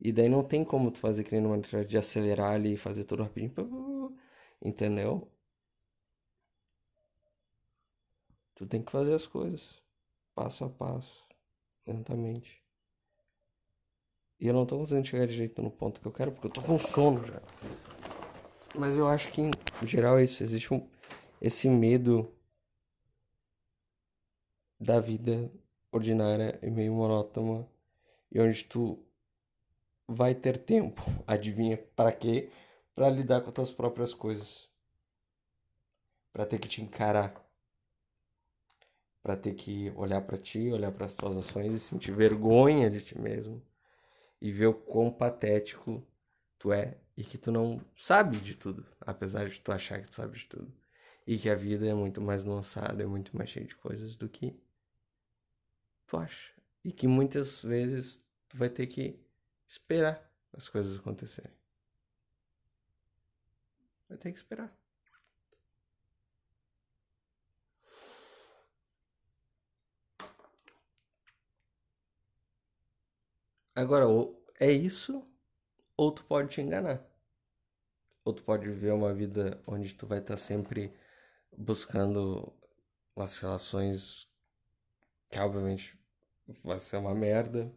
E 0.00 0.12
daí 0.12 0.28
não 0.28 0.42
tem 0.42 0.64
como 0.64 0.90
tu 0.90 0.98
fazer 0.98 1.24
que 1.24 1.32
nem 1.32 1.40
no 1.40 1.50
Minecraft 1.50 1.88
de 1.88 1.98
acelerar 1.98 2.52
ali 2.54 2.74
e 2.74 2.76
fazer 2.78 3.04
tudo 3.04 3.22
rapidinho. 3.22 4.16
Entendeu? 4.62 5.30
Tu 8.54 8.66
tem 8.66 8.82
que 8.82 8.92
fazer 8.92 9.14
as 9.14 9.26
coisas 9.26 9.80
passo 10.34 10.64
a 10.64 10.70
passo, 10.70 11.26
lentamente. 11.86 12.62
E 14.38 14.46
eu 14.46 14.54
não 14.54 14.64
tô 14.64 14.78
conseguindo 14.78 15.06
chegar 15.06 15.26
direito 15.26 15.60
no 15.60 15.70
ponto 15.70 16.00
que 16.00 16.06
eu 16.06 16.12
quero 16.12 16.32
porque 16.32 16.46
eu 16.46 16.50
tô 16.50 16.62
com 16.62 16.78
sono 16.78 17.22
já. 17.26 17.42
Mas 18.74 18.96
eu 18.96 19.06
acho 19.06 19.30
que 19.32 19.42
em 19.42 19.50
geral 19.86 20.18
é 20.18 20.24
isso. 20.24 20.42
Existe 20.42 20.72
um, 20.72 20.88
esse 21.42 21.68
medo 21.68 22.32
da 24.80 24.98
vida 25.00 25.50
ordinária 25.92 26.58
e 26.62 26.70
meio 26.70 26.94
monótona 26.94 27.68
e 28.32 28.40
onde 28.40 28.64
tu 28.64 29.04
vai 30.08 30.34
ter 30.34 30.58
tempo, 30.58 31.02
adivinha 31.26 31.76
para 31.94 32.12
quê? 32.12 32.50
Para 32.94 33.10
lidar 33.10 33.40
com 33.40 33.48
as 33.48 33.54
tuas 33.54 33.72
próprias 33.72 34.14
coisas. 34.14 34.68
Para 36.32 36.46
ter 36.46 36.58
que 36.58 36.68
te 36.68 36.80
encarar 36.80 37.34
para 39.22 39.36
ter 39.36 39.54
que 39.54 39.92
olhar 39.96 40.20
para 40.22 40.38
ti, 40.38 40.70
olhar 40.70 40.90
para 40.92 41.06
as 41.06 41.14
tuas 41.14 41.36
ações 41.36 41.74
e 41.74 41.80
sentir 41.80 42.12
vergonha 42.12 42.90
de 42.90 43.00
ti 43.00 43.18
mesmo 43.18 43.62
e 44.40 44.50
ver 44.50 44.66
o 44.66 44.74
quão 44.74 45.10
patético 45.10 46.02
tu 46.58 46.72
é 46.72 46.96
e 47.16 47.24
que 47.24 47.36
tu 47.36 47.52
não 47.52 47.80
sabe 47.96 48.38
de 48.38 48.54
tudo, 48.54 48.86
apesar 49.00 49.46
de 49.48 49.60
tu 49.60 49.70
achar 49.72 50.00
que 50.00 50.08
tu 50.08 50.14
sabe 50.14 50.38
de 50.38 50.46
tudo. 50.46 50.72
E 51.26 51.38
que 51.38 51.50
a 51.50 51.54
vida 51.54 51.86
é 51.86 51.94
muito 51.94 52.20
mais 52.20 52.42
nuançada, 52.42 53.02
é 53.02 53.06
muito 53.06 53.36
mais 53.36 53.50
cheia 53.50 53.66
de 53.66 53.76
coisas 53.76 54.16
do 54.16 54.28
que 54.28 54.58
tu 56.10 56.16
acha. 56.16 56.52
E 56.84 56.90
que 56.90 57.06
muitas 57.06 57.62
vezes 57.62 58.16
tu 58.48 58.56
vai 58.56 58.68
ter 58.68 58.86
que 58.88 59.24
esperar 59.66 60.28
as 60.52 60.68
coisas 60.68 60.98
acontecerem. 60.98 61.52
Vai 64.08 64.18
ter 64.18 64.32
que 64.32 64.38
esperar. 64.38 64.76
Agora, 73.72 74.04
é 74.58 74.72
isso 74.72 75.24
ou 75.96 76.10
tu 76.10 76.24
pode 76.24 76.48
te 76.48 76.60
enganar. 76.60 77.06
Ou 78.24 78.34
tu 78.34 78.42
pode 78.42 78.68
viver 78.68 78.92
uma 78.92 79.14
vida 79.14 79.62
onde 79.64 79.94
tu 79.94 80.06
vai 80.06 80.18
estar 80.18 80.34
tá 80.34 80.36
sempre 80.36 80.92
buscando 81.56 82.52
as 83.16 83.38
relações 83.38 84.28
que 85.30 85.38
obviamente 85.38 85.99
vai 86.62 86.78
ser 86.78 86.96
uma 86.96 87.14
merda. 87.14 87.72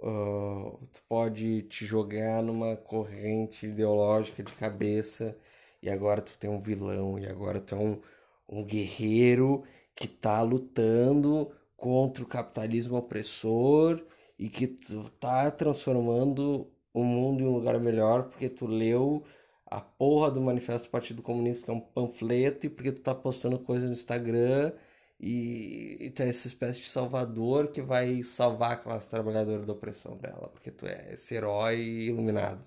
Uh, 0.00 0.78
tu 0.92 1.02
pode 1.08 1.62
te 1.62 1.84
jogar 1.84 2.42
numa 2.42 2.76
corrente 2.76 3.66
ideológica 3.66 4.42
de 4.42 4.52
cabeça 4.52 5.36
e 5.82 5.90
agora 5.90 6.22
tu 6.22 6.36
tem 6.38 6.48
um 6.48 6.60
vilão 6.60 7.18
e 7.18 7.26
agora 7.26 7.60
tu 7.60 7.74
é 7.74 7.78
um, 7.78 8.00
um 8.48 8.64
guerreiro 8.64 9.64
que 9.96 10.06
tá 10.06 10.40
lutando 10.42 11.50
contra 11.76 12.22
o 12.22 12.26
capitalismo 12.26 12.96
opressor 12.96 14.00
e 14.38 14.48
que 14.48 14.68
tu 14.68 15.10
tá 15.18 15.50
transformando 15.50 16.70
o 16.94 17.02
mundo 17.02 17.42
em 17.42 17.46
um 17.46 17.54
lugar 17.54 17.78
melhor 17.80 18.24
porque 18.24 18.48
tu 18.48 18.66
leu 18.66 19.24
a 19.66 19.80
porra 19.80 20.30
do 20.30 20.40
Manifesto 20.40 20.88
do 20.88 20.90
Partido 20.90 21.22
Comunista, 21.22 21.66
que 21.66 21.70
é 21.70 21.74
um 21.74 21.80
panfleto, 21.80 22.66
e 22.66 22.70
porque 22.70 22.92
tu 22.92 23.02
tá 23.02 23.14
postando 23.14 23.58
coisa 23.58 23.86
no 23.86 23.92
Instagram 23.92 24.72
e, 25.20 25.96
e 26.00 26.10
tu 26.10 26.22
é 26.22 26.28
essa 26.28 26.46
espécie 26.46 26.80
de 26.80 26.88
salvador 26.88 27.68
que 27.68 27.82
vai 27.82 28.22
salvar 28.22 28.72
a 28.72 28.76
classe 28.76 29.08
trabalhadora 29.08 29.64
da 29.66 29.72
opressão 29.72 30.16
dela, 30.16 30.48
porque 30.48 30.70
tu 30.70 30.86
é 30.86 31.12
esse 31.12 31.34
herói 31.34 31.80
iluminado. 31.80 32.64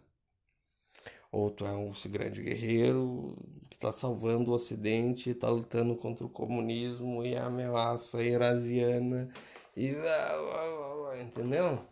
Ou 1.31 1.49
tu 1.49 1.65
é 1.65 1.71
um 1.71 1.91
grande 2.09 2.41
guerreiro 2.43 3.35
que 3.69 3.75
está 3.75 3.91
salvando 3.93 4.51
o 4.51 4.53
Ocidente, 4.55 5.29
está 5.31 5.49
lutando 5.49 5.95
contra 5.95 6.25
o 6.25 6.29
comunismo 6.29 7.23
e 7.25 7.35
a 7.35 7.45
ameaça 7.45 8.21
eurasiana. 8.23 9.29
E. 9.75 9.95
Entendeu? 11.21 11.85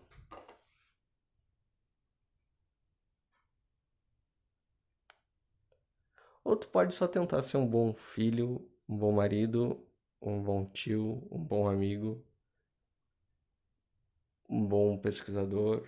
Ou 6.43 6.55
tu 6.57 6.67
pode 6.67 6.93
só 6.93 7.07
tentar 7.07 7.41
ser 7.43 7.57
um 7.57 7.65
bom 7.67 7.93
filho, 7.93 8.67
um 8.87 8.97
bom 8.97 9.11
marido, 9.11 9.81
um 10.21 10.41
bom 10.43 10.65
tio, 10.65 11.27
um 11.31 11.43
bom 11.43 11.67
amigo, 11.67 12.25
um 14.49 14.65
bom 14.67 14.97
pesquisador 14.97 15.87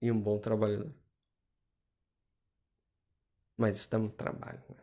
e 0.00 0.10
um 0.10 0.20
bom 0.20 0.38
trabalhador. 0.38 0.94
Mas 3.56 3.76
isso 3.76 3.90
dá 3.90 3.98
muito 3.98 4.16
trabalho, 4.16 4.64
né? 4.70 4.82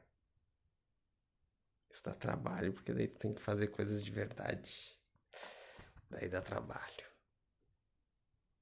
Isso 1.89 2.03
dá 2.03 2.13
trabalho, 2.13 2.71
porque 2.71 2.93
daí 2.93 3.07
tu 3.07 3.17
tem 3.17 3.33
que 3.33 3.41
fazer 3.41 3.67
coisas 3.67 4.05
de 4.05 4.11
verdade. 4.11 4.97
Daí 6.09 6.29
dá 6.29 6.41
trabalho. 6.41 7.09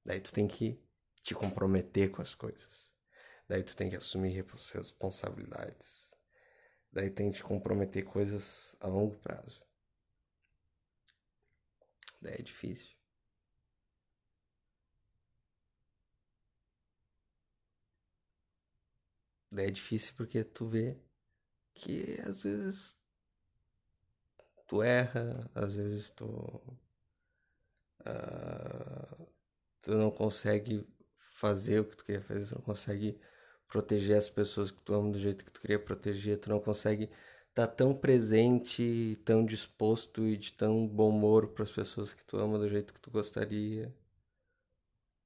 Daí 0.04 0.20
tu 0.20 0.32
tem 0.32 0.48
que 0.48 0.82
te 1.22 1.34
comprometer 1.34 2.10
com 2.10 2.22
as 2.22 2.34
coisas. 2.34 2.90
Daí 3.46 3.62
tu 3.62 3.76
tem 3.76 3.90
que 3.90 3.96
assumir 3.96 4.44
responsabilidades. 4.74 6.07
Daí 6.98 7.10
tem 7.10 7.30
que 7.30 7.40
comprometer 7.40 8.04
coisas 8.04 8.74
a 8.80 8.88
longo 8.88 9.16
prazo. 9.18 9.64
Daí 12.20 12.34
é 12.34 12.42
difícil. 12.42 12.90
Daí 19.48 19.68
é 19.68 19.70
difícil 19.70 20.12
porque 20.16 20.42
tu 20.42 20.66
vê 20.66 20.98
que 21.72 22.20
às 22.26 22.42
vezes 22.42 22.98
tu 24.66 24.82
erra, 24.82 25.48
às 25.54 25.76
vezes 25.76 26.10
tu. 26.10 26.26
Uh, 28.00 29.26
tu 29.82 29.94
não 29.94 30.10
consegue 30.10 30.84
fazer 31.16 31.78
o 31.78 31.84
que 31.84 31.96
tu 31.96 32.04
queria 32.04 32.22
fazer, 32.22 32.48
tu 32.48 32.56
não 32.56 32.62
consegue 32.62 33.20
proteger 33.68 34.16
as 34.16 34.28
pessoas 34.28 34.70
que 34.70 34.80
tu 34.82 34.94
ama 34.94 35.12
do 35.12 35.18
jeito 35.18 35.44
que 35.44 35.52
tu 35.52 35.60
queria 35.60 35.78
proteger, 35.78 36.38
tu 36.40 36.48
não 36.50 36.60
consegue 36.60 37.04
estar 37.50 37.66
tá 37.66 37.68
tão 37.68 37.94
presente, 37.94 39.18
tão 39.24 39.44
disposto 39.44 40.26
e 40.26 40.36
de 40.36 40.52
tão 40.52 40.86
bom 40.88 41.10
humor 41.10 41.48
para 41.48 41.64
as 41.64 41.72
pessoas 41.72 42.12
que 42.14 42.24
tu 42.24 42.38
ama 42.38 42.58
do 42.58 42.68
jeito 42.68 42.94
que 42.94 43.00
tu 43.00 43.10
gostaria. 43.10 43.94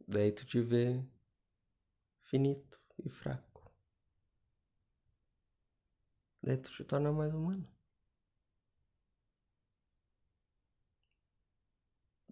Daí 0.07 0.33
tu 0.33 0.45
te 0.45 0.61
vê 0.61 1.03
finito 2.23 2.79
e 3.05 3.09
fraco. 3.09 3.73
Daí 6.43 6.57
tu 6.57 6.71
te 6.73 6.85
torna 6.85 7.13
mais 7.13 7.33
humano. 7.33 7.67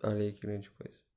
Olha 0.02 0.16
aí 0.22 0.32
que 0.32 0.40
grande 0.40 0.70
coisa. 0.70 1.09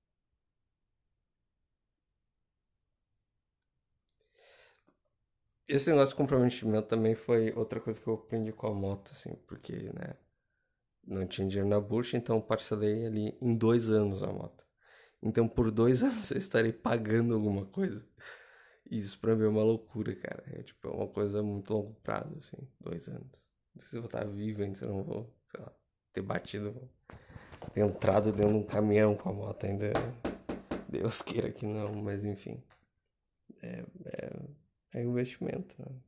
Esse 5.74 5.90
negócio 5.90 6.10
de 6.10 6.16
comprometimento 6.18 6.88
também 6.88 7.16
foi 7.16 7.52
outra 7.54 7.80
coisa 7.80 8.00
que 8.00 8.06
eu 8.06 8.14
aprendi 8.14 8.52
com 8.52 8.68
a 8.68 8.76
moto, 8.76 9.10
assim, 9.12 9.34
porque, 9.48 9.74
né, 9.74 10.14
não 11.04 11.26
tinha 11.26 11.48
dinheiro 11.48 11.68
na 11.68 11.82
bucha, 11.82 12.16
então 12.16 12.40
parcelei 12.40 13.08
ali 13.08 13.36
em 13.42 13.58
dois 13.58 13.90
anos 13.90 14.22
a 14.22 14.28
moto. 14.28 14.64
Então 15.20 15.48
por 15.48 15.72
dois 15.72 16.04
anos 16.06 16.30
eu 16.30 16.38
estarei 16.38 16.72
pagando 16.72 17.34
alguma 17.34 17.66
coisa. 17.66 18.08
Isso 18.86 19.20
pra 19.20 19.36
mim 19.36 19.46
é 19.46 19.48
uma 19.48 19.64
loucura, 19.64 20.16
cara. 20.16 20.44
É 20.54 20.62
tipo, 20.62 20.88
é 20.88 20.92
uma 20.92 21.08
coisa 21.08 21.42
muito 21.42 21.74
longo 21.74 21.96
prazo, 22.04 22.38
assim, 22.38 22.68
dois 22.80 23.08
anos. 23.08 23.32
Não 23.74 23.82
sei 23.82 23.90
se 23.90 23.96
eu 23.98 24.02
vou 24.02 24.10
estar 24.10 24.26
vivo 24.26 24.62
ainda, 24.62 24.76
se 24.76 24.86
eu 24.86 24.90
não 24.90 25.04
vou, 25.04 25.36
sei 25.50 25.60
lá, 25.60 25.74
ter 26.14 26.22
batido, 26.22 26.88
ter 27.74 27.82
entrado 27.82 28.32
dentro 28.32 28.52
de 28.52 28.58
um 28.58 28.64
caminhão 28.64 29.16
com 29.16 29.28
a 29.28 29.34
moto 29.34 29.66
ainda. 29.66 29.92
Deus 30.88 31.24
queira 31.24 31.52
que 31.52 31.66
não, 31.66 31.96
mas 31.96 32.24
enfim. 32.24 32.64
É, 33.64 33.84
é 34.06 34.63
é 34.94 35.02
investimento 35.02 35.76
né? 35.82 36.00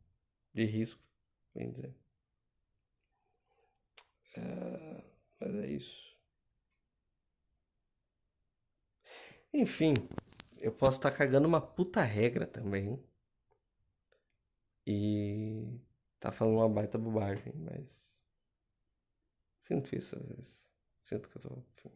de 0.54 0.66
risco, 0.66 1.02
bem 1.54 1.72
dizer. 1.72 1.96
É, 4.38 5.04
mas 5.40 5.56
é 5.56 5.68
isso. 5.68 6.16
Enfim, 9.54 9.94
eu 10.58 10.72
posso 10.72 10.98
estar 10.98 11.12
tá 11.12 11.18
cagando 11.18 11.48
uma 11.48 11.62
puta 11.62 12.02
regra 12.02 12.46
também. 12.46 13.02
E 14.86 15.80
tá 16.20 16.32
falando 16.32 16.58
uma 16.58 16.70
baita 16.70 16.98
bobagem, 16.98 17.54
mas 17.56 18.14
sinto 19.60 19.96
isso 19.96 20.16
às 20.18 20.26
vezes. 20.28 20.70
Sinto 21.02 21.30
que 21.30 21.38
eu 21.38 21.42
tô. 21.42 21.64
Enfim. 21.74 21.92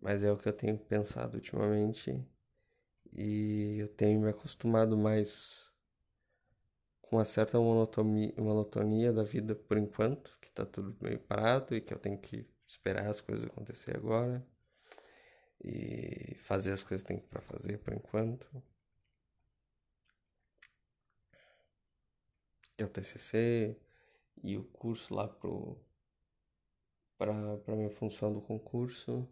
Mas 0.00 0.22
é 0.22 0.30
o 0.30 0.36
que 0.36 0.48
eu 0.48 0.52
tenho 0.52 0.78
pensado 0.78 1.36
ultimamente 1.36 2.24
e 3.12 3.78
eu 3.78 3.88
tenho 3.88 4.20
me 4.20 4.28
acostumado 4.30 4.96
mais 4.96 5.70
com 7.00 7.16
uma 7.16 7.24
certa 7.24 7.58
monotonia, 7.58 8.34
monotonia 8.38 9.12
da 9.12 9.22
vida 9.22 9.54
por 9.54 9.76
enquanto, 9.78 10.36
que 10.40 10.50
tá 10.50 10.64
tudo 10.66 10.96
meio 11.00 11.18
parado 11.20 11.74
e 11.76 11.80
que 11.80 11.92
eu 11.94 11.98
tenho 11.98 12.18
que 12.18 12.46
esperar 12.64 13.08
as 13.08 13.20
coisas 13.20 13.46
acontecer 13.46 13.96
agora 13.96 14.44
e 15.62 16.34
fazer 16.36 16.72
as 16.72 16.82
coisas 16.82 17.02
que 17.02 17.08
tem 17.08 17.18
para 17.18 17.40
fazer 17.42 17.78
por 17.78 17.94
enquanto. 17.94 18.46
É 22.76 22.84
o 22.84 22.88
TCC 22.88 23.76
e 24.42 24.56
o 24.56 24.64
curso 24.64 25.14
lá 25.14 25.28
pro 25.28 25.78
para 27.16 27.32
minha 27.76 27.90
função 27.90 28.32
do 28.32 28.40
concurso 28.42 29.26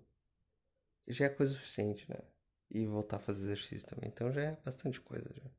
já 1.07 1.27
é 1.27 1.29
coisa 1.29 1.53
suficiente, 1.53 2.09
né? 2.09 2.32
E 2.73 2.87
voltar 2.87 3.17
a 3.17 3.21
fazer 3.21 3.45
exercício 3.45 3.87
também. 3.87 4.09
Então 4.09 4.33
já 4.33 4.43
é 4.43 4.59
bastante 4.65 5.01
coisa 5.01 5.31
já. 5.35 5.51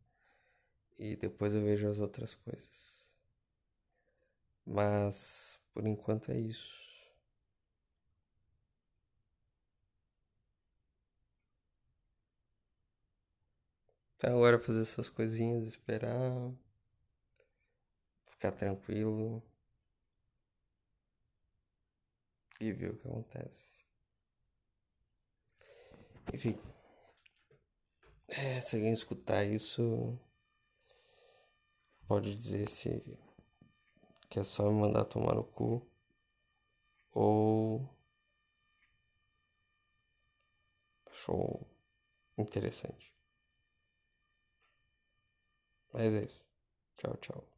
E 0.98 1.16
depois 1.16 1.54
eu 1.54 1.62
vejo 1.62 1.88
as 1.88 2.00
outras 2.00 2.34
coisas. 2.34 3.04
Mas 4.66 5.60
por 5.74 5.86
enquanto 5.86 6.32
é 6.32 6.38
isso. 6.38 6.82
Então 14.18 14.32
agora 14.38 14.58
fazer 14.58 14.82
essas 14.82 15.10
coisinhas, 15.10 15.68
esperar, 15.68 16.52
ficar 18.26 18.52
tranquilo 18.54 19.44
e 22.60 22.72
ver 22.72 22.92
o 22.92 22.98
que 22.98 23.08
acontece. 23.08 23.84
Enfim. 26.34 26.58
É, 28.38 28.60
se 28.62 28.76
alguém 28.76 28.92
escutar 28.92 29.44
isso, 29.46 30.20
pode 32.08 32.34
dizer 32.34 32.70
se 32.70 33.04
que 34.30 34.38
é 34.38 34.44
só 34.44 34.70
me 34.70 34.82
mandar 34.82 35.06
tomar 35.06 35.34
no 35.34 35.46
cu 35.46 35.82
ou 37.16 37.88
achou 41.10 41.66
interessante. 42.38 43.14
Mas 45.94 46.14
é 46.14 46.24
isso. 46.26 46.42
Tchau, 46.98 47.16
tchau. 47.22 47.53